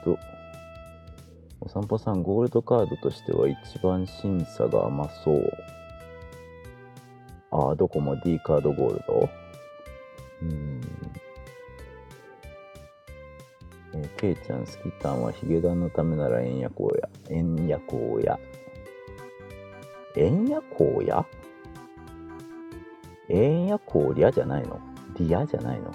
[0.01, 0.17] っと、
[1.61, 5.53] お散歩さんゴールドカードとしては一番審査が甘そう
[7.51, 9.29] ああどこも D カードゴールド。
[10.41, 10.81] うん。
[13.93, 17.09] えー、ケイちゃん、スキタンはヒゲダンのためなら円やこうや。
[17.29, 18.39] 円やこうや。
[20.15, 21.25] 円やこうや？
[23.29, 24.79] 円やこうりゃじゃないの？
[25.19, 25.91] リアじゃないの？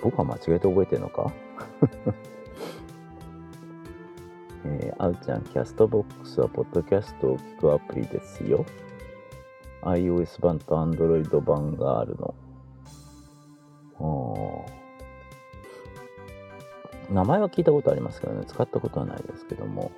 [0.00, 1.32] 僕は間違えて覚えてるのか？
[4.64, 8.64] えー、あうちゃん、キャストボックスはポッドキャストを聞くアプリですよ。
[9.82, 12.34] iOS 版と Android 版があるの。
[17.10, 19.92] 名前は聞いたことありますけどね、使ったことはないですけども。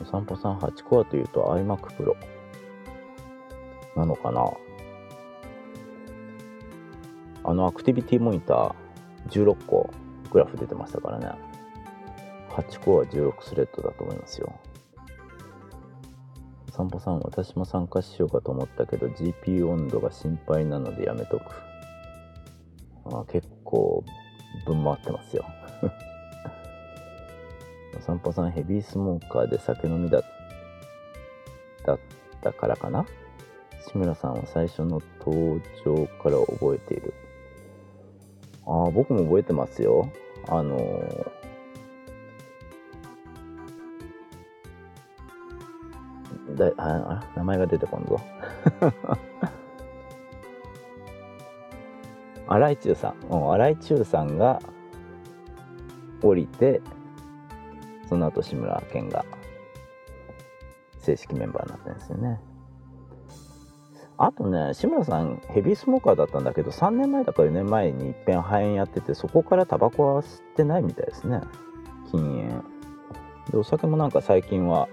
[0.00, 2.14] お散歩さん8コアというと iMac Pro
[3.96, 4.44] なのかな
[7.44, 8.74] あのアクティビティモニター
[9.30, 9.90] 16個
[10.30, 11.45] グラフ出てましたからね。
[12.56, 14.58] 8コア16スレッドだと思いますよ。
[16.72, 21.44] 散歩さん、私も参加しようかと思ったけど GPU 温度が心配なのでやめとく。
[23.04, 24.02] あ結構
[24.64, 25.44] 分回ってますよ。
[28.00, 30.22] 散 歩さんヘビースモーカーで酒飲みだ
[31.84, 31.98] だっ
[32.42, 33.04] たからかな？
[33.88, 37.14] 志村さんは最初の登場から覚えている。
[38.66, 40.08] ああ、僕も覚えてますよ。
[40.48, 41.35] あのー、
[46.56, 48.20] だああ名前が出てこんぞ。
[52.48, 54.60] 荒井中さん、うん、荒井中さんが
[56.22, 56.80] 降りて、
[58.08, 59.24] その後志村けんが
[61.00, 62.40] 正式メンバーになったんですよね。
[64.18, 71.42] あとね、志村さんヘビースモーカーだったんだけど、3年前だか4年前にいっぺん肺炎やってて、そこからタバコは吸ってないみたいですね。
[72.10, 72.64] 禁煙。
[73.50, 74.88] で、お酒もなんか最近は、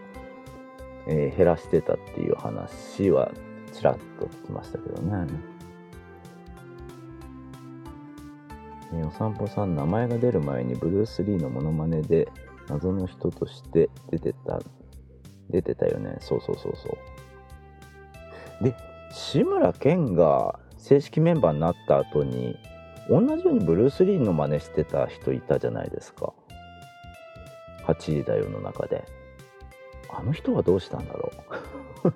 [1.07, 3.31] えー、減らしてたっていう話は
[3.71, 5.27] ちらっと聞きましたけどね。
[8.93, 12.27] えー、お散歩さん、名前が出る前にブルース・リーのモノマネで
[12.69, 14.59] 謎の人として出てた、
[15.49, 16.17] 出てたよね。
[16.19, 16.97] そうそうそうそ
[18.61, 18.63] う。
[18.63, 18.75] で、
[19.11, 22.57] 志村けんが正式メンバーになった後に、
[23.09, 26.33] 同じようにブルース・リーの真似してた人いたじゃないですか。
[27.85, 29.03] 8時だよの中で。
[30.15, 31.31] あの人はどうしたんだろ
[32.03, 32.13] う？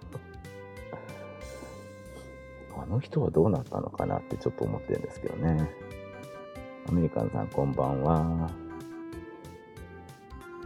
[2.80, 5.70] あの人はどうなったのかなってちょっと思ってるんですけどね。
[6.88, 8.50] アメリカンさんこんばんは。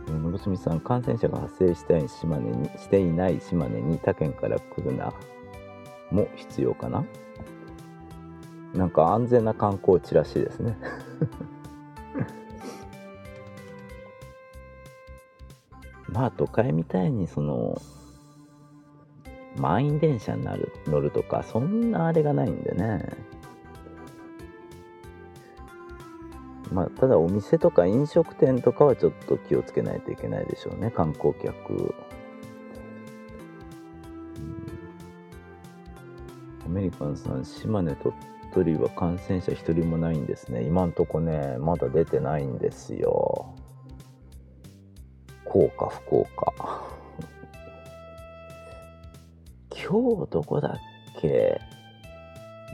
[0.08, 5.14] えー、のぶすみさん、感染者が発生したい島根にしていない島根に他県から来るな
[6.12, 7.06] も必要かな？
[8.76, 10.78] なんか安全な観光地らしいですね。
[16.12, 17.82] まあ都会みたいにその
[19.58, 23.06] 満員電車になる乗るとかそんなあれがないんでね。
[26.72, 31.94] まあ、ただお店とか飲食店とかはちょっと気をつけないといけないでしょうね、観光客。
[36.66, 38.16] アメリカンさん、島根、鳥
[38.54, 40.64] 取は感染者一人もないんですね。
[40.64, 43.54] 今んとこね、まだ出てないんですよ。
[45.52, 46.54] こうか、福岡。
[49.70, 50.78] 今日どこだっ
[51.20, 51.60] け？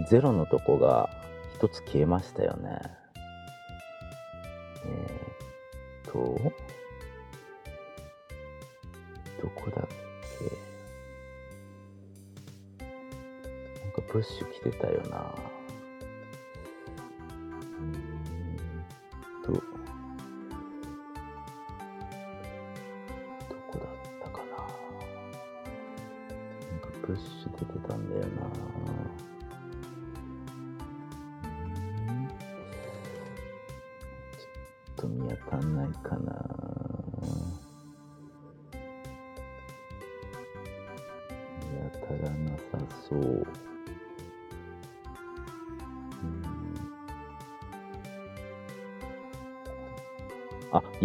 [0.07, 1.09] ゼロのとこが
[1.55, 2.79] 一つ消えましたよね。
[4.85, 6.11] えー、っと、
[9.41, 9.87] どこだっ
[12.77, 12.85] け？
[12.85, 15.33] なんかプッシュ来てたよな。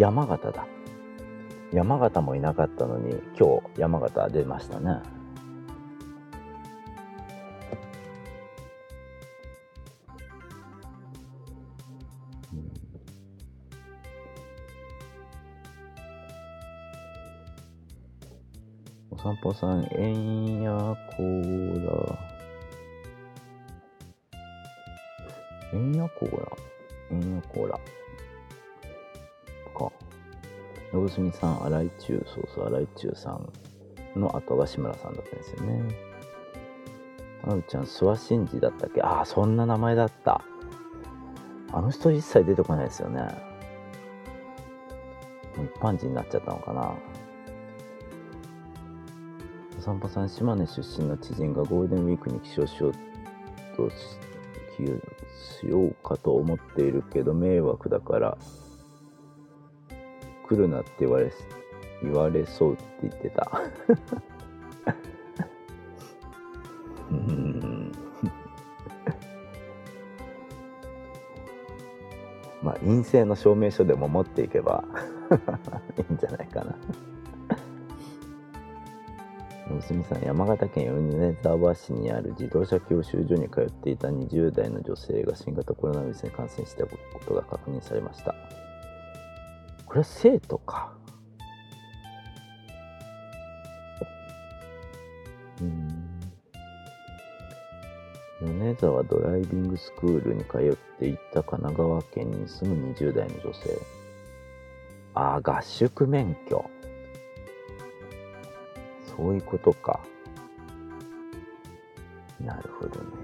[0.03, 0.67] 山形だ。
[1.71, 4.97] 山形もいなかったのに、今日山形出ましたね。
[19.09, 20.73] お散歩さん、えんや
[21.15, 22.19] こーら。
[25.71, 26.51] えんやこーら。
[27.09, 28.02] えんやこーら。
[30.93, 33.49] 信住さん荒井中そうそう荒井中さん
[34.19, 35.83] の後が志村さんだったんですよね。
[37.45, 39.01] あうちゃん諏訪真司だったっけ？
[39.01, 40.43] ああそんな名前だった。
[41.71, 43.27] あの人一切出てこないですよね。
[45.55, 46.93] 一般人になっちゃったのかな。
[49.79, 52.93] お散歩さん島根出身の知人がゴールデンウィークに起床しよう
[53.75, 53.95] とし
[55.59, 58.37] しようかと思っているけど迷惑だから。
[60.47, 61.31] 来るなって言われ
[62.01, 63.61] 言われそうって言ってた。
[67.11, 67.91] うん。
[72.61, 74.83] まあ陰性の証明書でも持っていけば
[75.97, 76.75] いいんじゃないかな。
[79.69, 88.35] 娘さん山形県米沢市にある自動車教習所に通っていた20代の女性が新型コロナウイルスに感染したことが確認されました。
[89.93, 90.91] これは生徒か
[95.61, 96.19] うん
[98.41, 103.79] 米沢ドライビングスクールに通っていた神奈川県に住む20代の女性
[105.13, 106.65] ああ合宿免許
[109.15, 109.99] そういうことか。
[112.41, 113.22] なるほどね。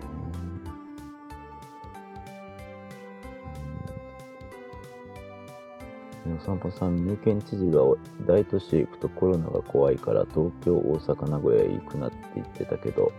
[6.40, 7.82] 散歩さん、三重県知事が
[8.26, 13.12] 大都市へ行くとコロナが怖いから東京、大阪、名古屋へ行くなって言ってたけど、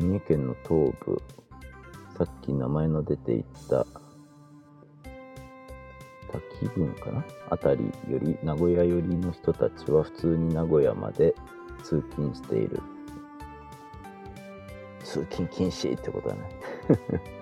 [0.00, 1.22] 三重県の東部、
[2.16, 3.86] さっき名前の出ていった
[6.60, 11.34] 滝郡かなあたりより名古屋寄りの人たちは普通に名古屋まで
[11.82, 12.80] 通勤している
[15.04, 17.35] 通勤禁止ってことだね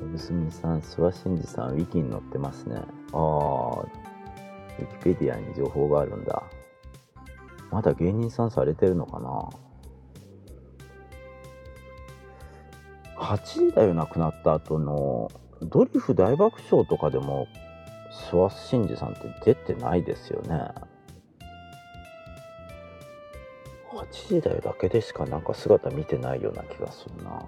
[0.00, 2.76] 娘さん諏訪真司さんウィキに載ってますね。
[2.76, 6.42] ああウィキペディアに情報があるんだ。
[7.70, 9.48] まだ芸人さんされてるのかな
[13.16, 15.30] ？8時だよ亡くなった後の
[15.62, 17.46] ドリフ大爆笑とかでも
[18.30, 20.70] 諏訪真司さんって出てないですよね。
[23.90, 27.44] 8時台だけでしかなんか姿見てないような気がするな。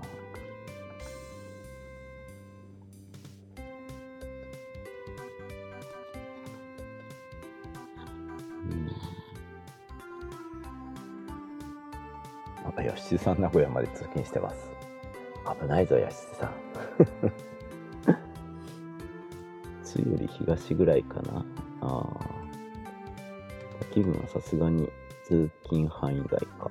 [12.81, 14.71] なんか吉津さん名古屋まで通勤してます
[15.61, 16.53] 危ないぞ吉津さん
[19.85, 21.45] つより東ぐらいかな
[21.83, 22.41] ああ
[23.81, 24.89] 滝郡はさすがに
[25.25, 26.71] 通勤範囲外か。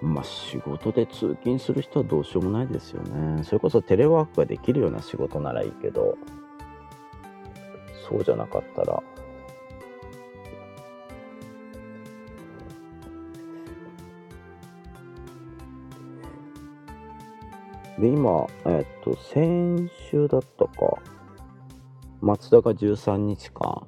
[0.00, 3.42] まあ仕事で通勤する人はどうしようもないですよね。
[3.44, 6.18] それこそテレワークができるような仕事ならいいけど、
[8.08, 9.02] そうじゃなかったら。
[18.04, 20.98] で、今、えっと、先週だったか、
[22.20, 23.86] 松田が13日間、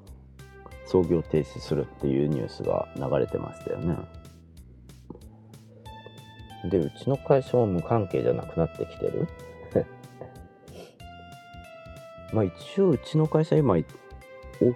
[0.86, 3.94] 操業停止するっていうニュースが流れてましたよね。
[6.70, 9.28] で、うちの会社も無関係じゃなくなってきてる
[12.32, 13.84] まあ一応うちの会社今大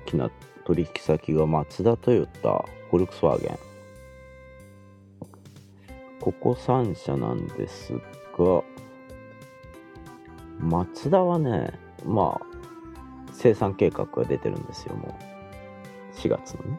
[0.05, 0.31] きな
[0.67, 3.59] 取引先がマツダ、トヨタ、フォルクスワーゲン。
[6.21, 7.95] ここ3社なんです
[8.37, 8.63] が、
[10.61, 12.47] マツダはね、まあ、
[13.33, 16.17] 生産計画が出てるんですよ、もう。
[16.17, 16.79] 4月のね。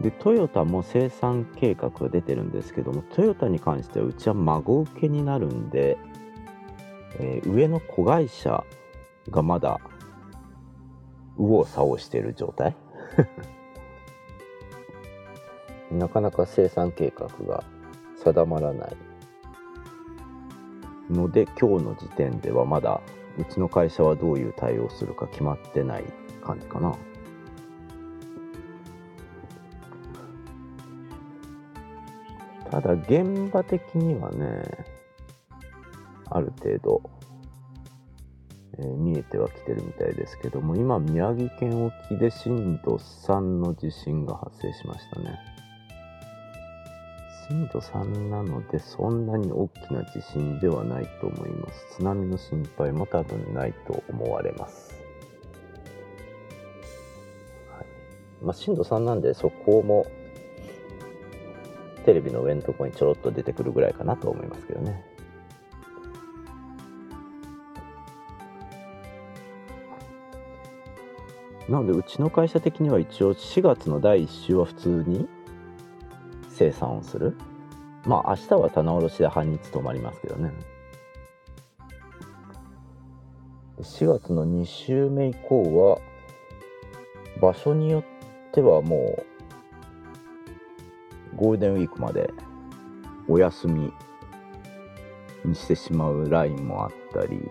[0.00, 5.98] で、トヨタも生産計画が出てるんですけども、トヨタに関してはうちは孫請けになるんで、
[7.18, 8.64] えー、上の子会社
[9.30, 9.80] がまだ
[11.36, 12.76] 右往左往している状態？
[15.90, 17.64] なかなか生産計画が
[18.16, 18.96] 定まらない
[21.10, 23.00] ので今日の時点ではまだ
[23.38, 26.04] うちの会社はどういう対応するか決まってない
[26.44, 26.96] 感じかな。
[32.70, 34.62] ただ現場的にはね、
[36.30, 37.02] ある程度、
[38.78, 45.59] えー、見えてはきてるみたいですけども、今宮城県沖で震度3の地震が発生しましたね。
[47.50, 51.96] 震度3なのでそんなに大きな地震ではないと思います。
[51.96, 54.94] 津波の心配も多分ないと思われます、
[57.76, 57.86] はい。
[58.40, 60.06] まあ、震度3なんでそこも
[62.06, 65.04] テレビの上のところにちょろっと出てくるぐらいかなと思いますけどね。
[71.68, 75.28] なのでうちの会社的には一応4月の第1週は普通に
[76.60, 77.38] 生産をする？
[78.04, 80.52] まあ明日は棚卸しで半日泊まりますけどね。
[83.78, 86.02] 4月の2週目以降は
[87.40, 88.04] 場所によっ
[88.52, 89.24] てはも
[91.32, 92.30] うゴールデンウィークまで
[93.26, 93.90] お休み
[95.46, 97.50] にしてしまうラインもあったり。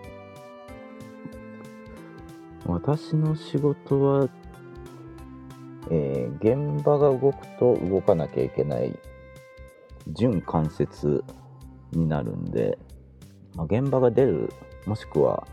[2.64, 4.28] 私の仕事は、
[5.90, 8.98] えー現場が動くと動かなきゃいけない
[10.08, 11.22] 準間接
[11.92, 12.78] になるんで、
[13.54, 14.52] まあ、現場が出る
[14.86, 15.46] もしくは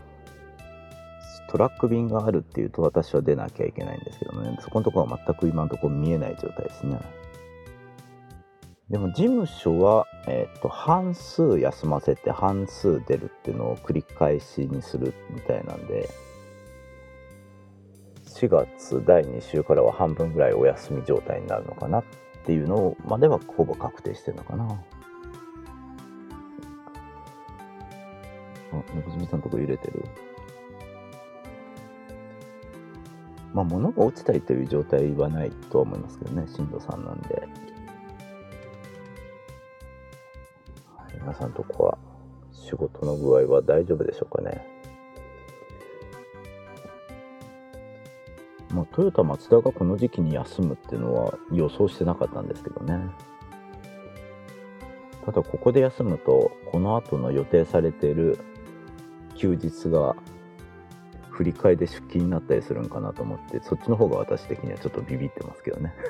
[1.48, 4.56] トラック便があるっていうと私は出なきゃいけないんですけどね。
[4.60, 6.98] そこのところは全く今のところ見えない状態ですね。
[8.90, 16.08] でも事務所は、えー、と半数休ませて半数出るっていうのを繰り返しにするみたいなんで
[18.40, 22.04] 4月第2週からは半分ぐらいお休み状態になるのかなっ
[22.46, 24.64] ていうのまではほぼ確定してるのかな。
[28.70, 30.04] あ猫住さんとこ揺れてる？
[33.52, 37.34] まあ物が落ちたりという状態はないとは思いますけどね震度3なんで、
[40.96, 41.98] はい皆さんとこは
[42.52, 44.77] 仕事の具合は大丈夫でしょうかね。
[48.98, 52.98] トヨタマツダがこの時期に休むっていうのは予想してなかったんですけどね。
[55.24, 58.40] ただここで休むとこの後の予定されている
[59.36, 60.16] 休日が
[61.30, 65.94] 振り替えで出勤になったりするんかなと思ってそっちの方が私的にはちょっとビビってますけどね。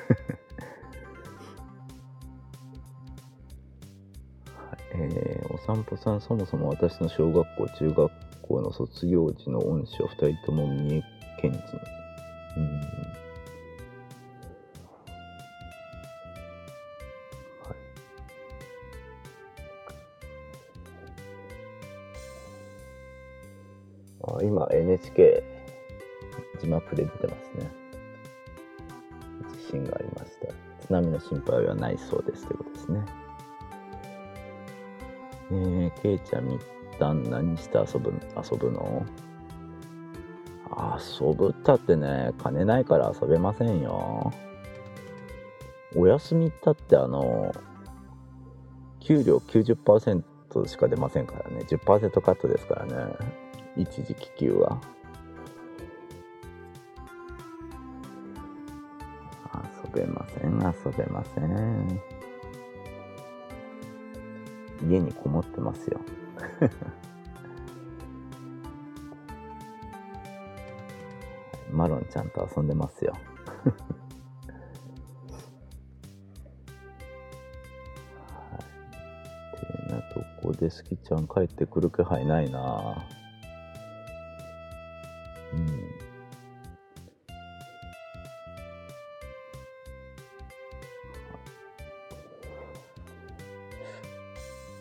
[4.95, 8.11] えーお散歩さんそもそも私の小学校中学
[8.41, 11.03] 校の卒業時の恩師は2人とも三重
[11.39, 11.98] 県人。
[12.55, 12.61] は
[17.73, 17.75] い、
[24.23, 25.43] あ今 NHK
[26.59, 27.69] 字幕で出てますね。
[29.67, 30.47] 地震がありました。
[30.85, 33.05] 津波の心配はないそうですということですね。
[35.51, 36.59] えー、けいちゃんみっ
[36.99, 39.05] たん何して遊ぶ遊ぶの？
[41.21, 44.31] 遊ぶったってね、金ないから遊べませんよ。
[45.95, 47.53] お休みったってあの、
[48.99, 50.23] 給料90%
[50.67, 51.65] しか出ませんからね。
[51.67, 53.15] 10%カットですからね。
[53.75, 54.79] 一時期給は。
[59.83, 61.99] 遊べません、遊べません。
[64.87, 65.99] 家にこもってますよ。
[72.09, 73.13] ちゃんと遊んでますよ。
[78.27, 79.87] はい。
[79.87, 83.05] てなとこでスキちゃん帰ってくる気配ないな
[85.53, 85.65] うん。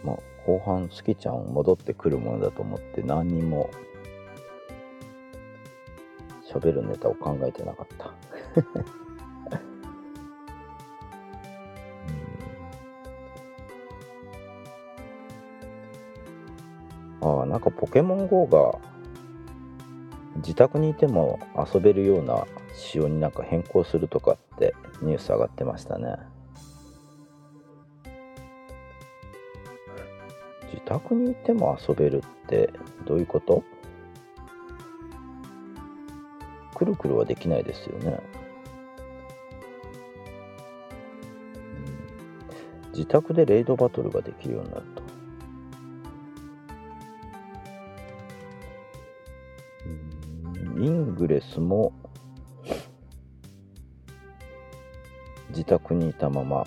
[0.05, 0.17] まあ、
[0.47, 3.71] 後半スキちゃん戻ってくるものだと思って何にも
[6.59, 8.13] 喋るネタを考えてなかった。
[17.21, 18.79] ああ、なんかポケモン GO が
[20.37, 21.41] 自宅にいても
[21.73, 26.17] 遊べるような仕様になんか変更するとかってニュース上がってましたね。
[30.73, 32.71] 自宅にいても遊べるって
[33.07, 33.65] どういうこと？
[36.79, 38.21] くるくるはできないですよね。
[42.93, 45.03] 自宅でレイドバトルができるようになると。
[50.77, 51.93] うんイングレスも
[55.51, 56.65] 自宅にいたまま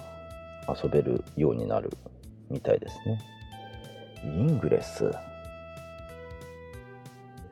[0.84, 1.90] 遊べるようになる
[2.50, 3.22] みたいですね。
[4.26, 5.10] イングレス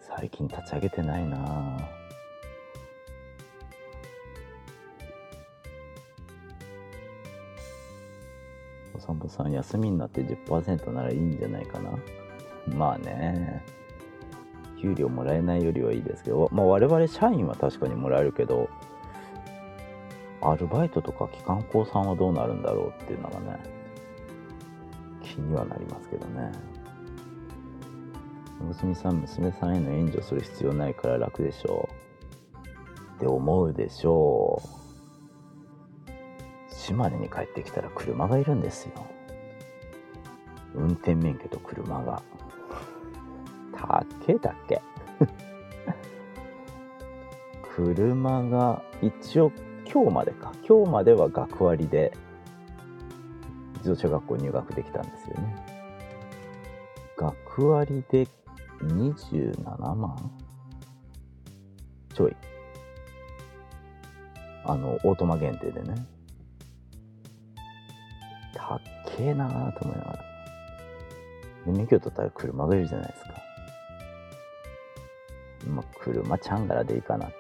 [0.02, 1.99] 最近立ち上げてないなぁ
[9.10, 11.92] 散歩さん休みになって10%ならいいんじゃないかな。
[12.68, 13.64] まあね。
[14.80, 18.70] 給料もらえないよりはいいですけど、まあ、我々社員は確かにもらえるけど
[20.42, 23.60] アルバイトとか機関工さんはどうなるんだろうっていうのがね
[25.22, 26.52] 気にはなりますけどね。
[28.62, 32.68] 娘さん娘さんへの援助する必要ないから楽でしょう。
[33.18, 34.79] って思うでしょう。
[36.90, 39.06] 島根に帰ってきたら車がいるんですよ。
[40.74, 42.24] 運転免許と車が。
[43.72, 44.82] たけだけ。
[47.76, 49.52] 車が一応
[49.86, 50.52] 今日までか。
[50.68, 52.12] 今日までは学割で
[53.78, 55.56] 自動車学校入学できたんですよね。
[57.18, 58.28] 学割で
[58.82, 60.32] 27万？
[62.16, 62.36] ちょい。
[64.66, 66.19] あのオートマ限定でね。
[69.20, 70.20] たっけえなーと思いながら。
[71.66, 73.30] で免許取ったら車がいるじゃないですか。
[75.68, 77.36] まあ車ちゃんがらでいいかなって。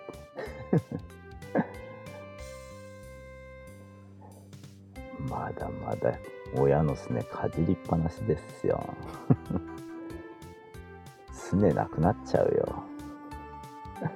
[5.30, 6.18] まだまだ
[6.56, 8.94] 親のすねかじりっぱなしですよ。
[11.32, 12.84] すねなくなっちゃうよ。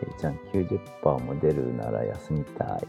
[0.00, 2.86] けいちゃん90%も出るなら休みたい。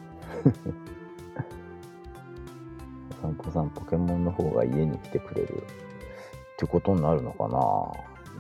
[3.48, 5.64] お散歩さんポケモンの方が家に来てくれる。
[5.64, 7.92] ってことになるのかな。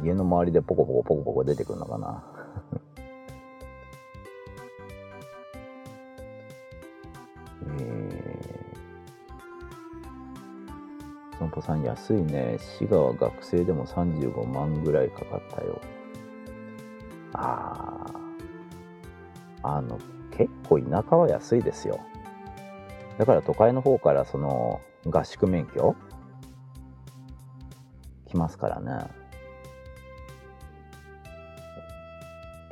[0.04, 2.24] 家の周りでポコポコポコポコ出てくるのかな。
[7.80, 12.58] えー、散歩さん安いね。
[12.60, 15.80] 滋賀は学生でも35万ぐらいかかったよ。
[17.34, 18.06] あ
[19.64, 20.00] ああの
[20.32, 22.00] 結構田舎は安いですよ。
[23.18, 24.80] だから都会の方からその
[25.10, 25.96] 合宿免許？
[28.28, 29.08] 来ますからね。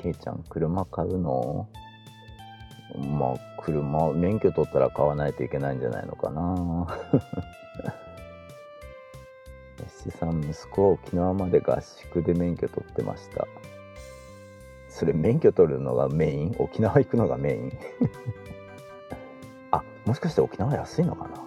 [0.01, 1.67] けいちゃん車買うの？
[2.97, 6.87] まあ車免許取ったら買わないといけないんじゃないのかな。
[10.07, 13.47] 石さん息子沖縄まで合宿で免許取ってました。
[14.89, 16.55] それ免許取るのがメイン？
[16.59, 17.71] 沖縄行くのがメイン？
[19.71, 21.44] あもしかして沖縄安いのかな？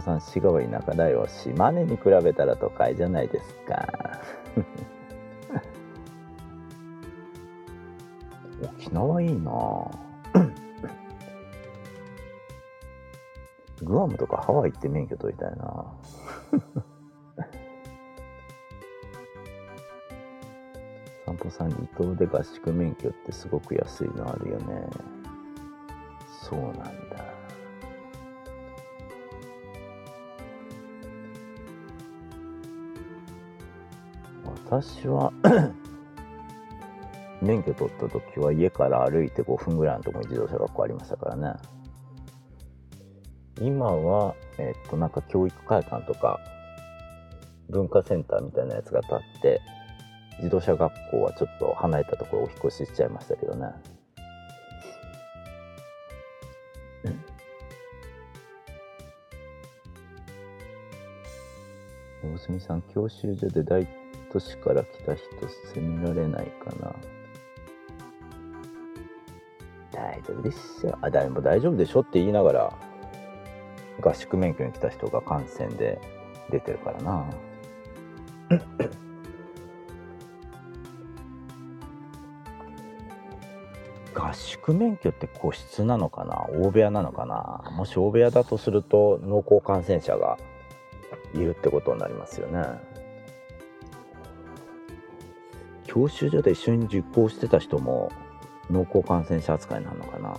[0.00, 1.26] さん滋賀は田舎だよ。
[1.28, 4.20] 島根に比べたら都会じゃないですか。
[8.62, 9.52] 沖縄いいな。
[13.84, 15.84] グアムとかハワイ行って免許取りたいな。
[21.26, 24.88] 散歩さん離島で合宿免許ってすごく安いのあるよね。
[26.42, 27.01] そうなんだ。
[34.72, 35.30] 私は
[37.42, 41.52] 免許取った時は家から歩いて5分ぐらいのところに自動車学校ありましたからね。
[43.60, 46.40] 今はえっとなんか教育会館とか
[47.68, 49.60] 文化センターみたいなやつが建って
[50.38, 53.66] 自動車学校はちょっと離れたところお引越ししちゃいましたけどね。
[62.24, 63.86] 大隅さん教習所で大
[64.32, 65.24] 都市から来た人
[65.68, 66.94] 責められないかな。
[69.92, 72.72] 大丈夫でしょあ誰も大丈夫でしょって言いながら
[74.00, 76.00] 合宿免許に来た人が感染で
[76.50, 77.26] 出てるからな。
[84.14, 86.46] 合宿免許って個室なのかな？
[86.58, 87.70] 大部屋なのかな？
[87.72, 90.38] もし大部屋だとすると濃厚感染者が
[91.34, 92.91] いるってことになりますよね。
[95.92, 98.10] 教習所で一緒に実行してた人も
[98.70, 100.34] 濃厚感染者扱いなのかな？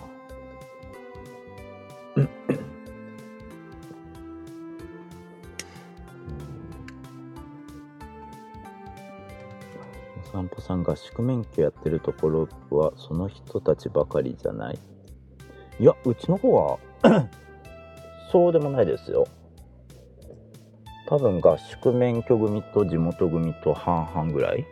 [10.24, 14.78] お散歩さん合宿免許やってるところはその人たちばかりじゃない。
[15.78, 16.78] いやうちの方は
[18.32, 19.28] そうでもないですよ。
[21.06, 24.66] 多分合宿免許組と地元組と半々ぐらい。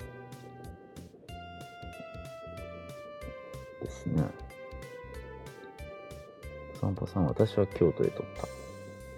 [7.02, 8.48] お散歩さん私は京都で取った。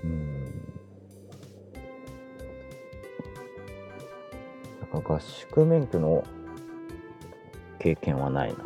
[0.04, 0.44] うん。
[4.92, 6.24] なんか合宿免許の
[7.78, 8.56] 経験はないな。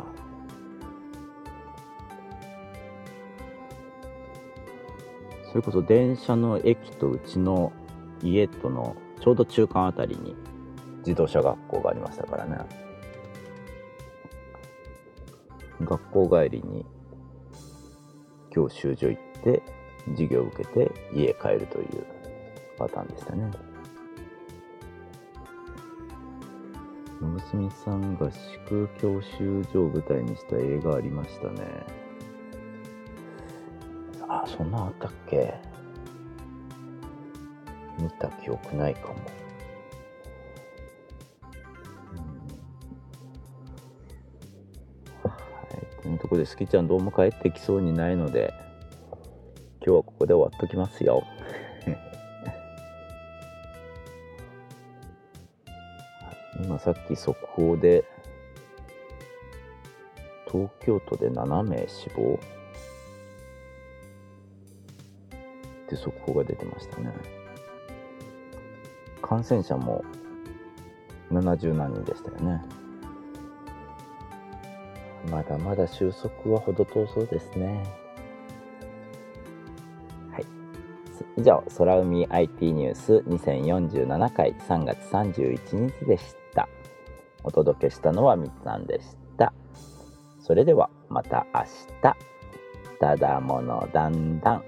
[5.49, 7.73] それこそ電車の駅とうちの
[8.21, 10.35] 家とのちょうど中間あたりに
[10.99, 12.57] 自動車学校がありましたからね。
[15.81, 16.85] 学校帰りに
[18.51, 19.61] 教習所行って
[20.11, 22.05] 授業を受けて家帰るという
[22.77, 23.51] パターンでしたね
[27.21, 31.61] のぶすみさんが宿教習所を舞台にした映画ありましたね。
[34.25, 35.53] あ、そんなんあったっけ？
[37.99, 39.15] 見た記憶ないかも。
[46.09, 48.51] はい、とこで、すきちゃんどうも帰ってきそうにないので、
[49.85, 51.23] 今日はここで終わっときますよ。
[56.63, 58.03] 今さっき速報で、
[60.51, 62.37] 東京都で7名死亡っ
[65.87, 67.13] て速報が出てましたね。
[69.21, 70.03] 感染者も
[71.31, 72.78] 70何人でしたよね。
[75.29, 77.83] まだまだ収束は程遠そうですね。
[80.31, 80.45] はい。
[81.37, 86.67] 以上、空海 IT ニュース2047回3月31日でした。
[87.43, 89.53] お届けしたのはみつさんでした。
[90.41, 91.61] それではまた明
[92.01, 92.17] 日。
[92.99, 94.63] ただものだんだん。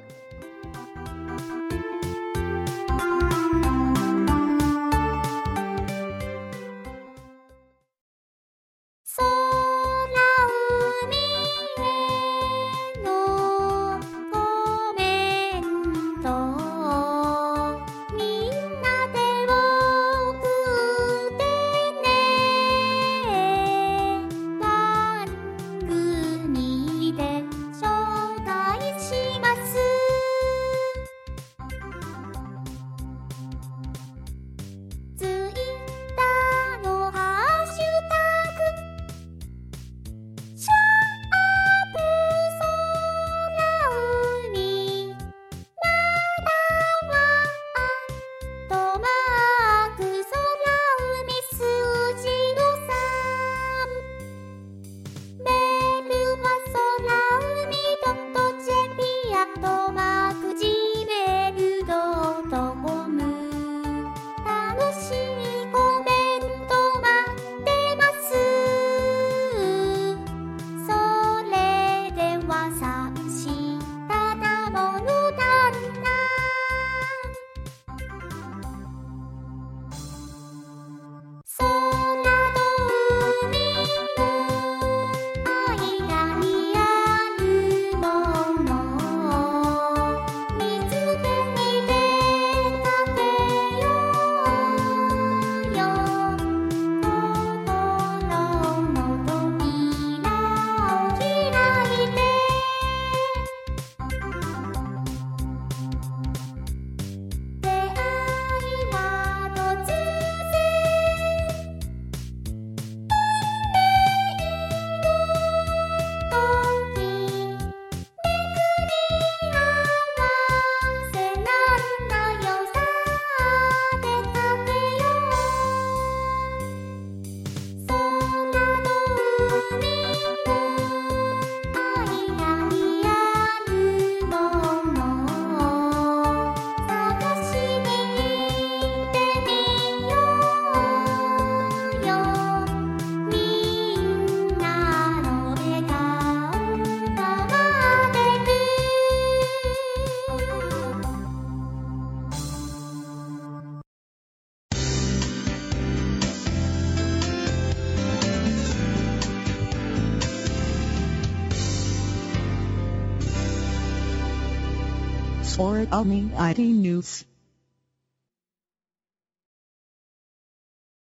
[165.62, 167.24] 空海 IT News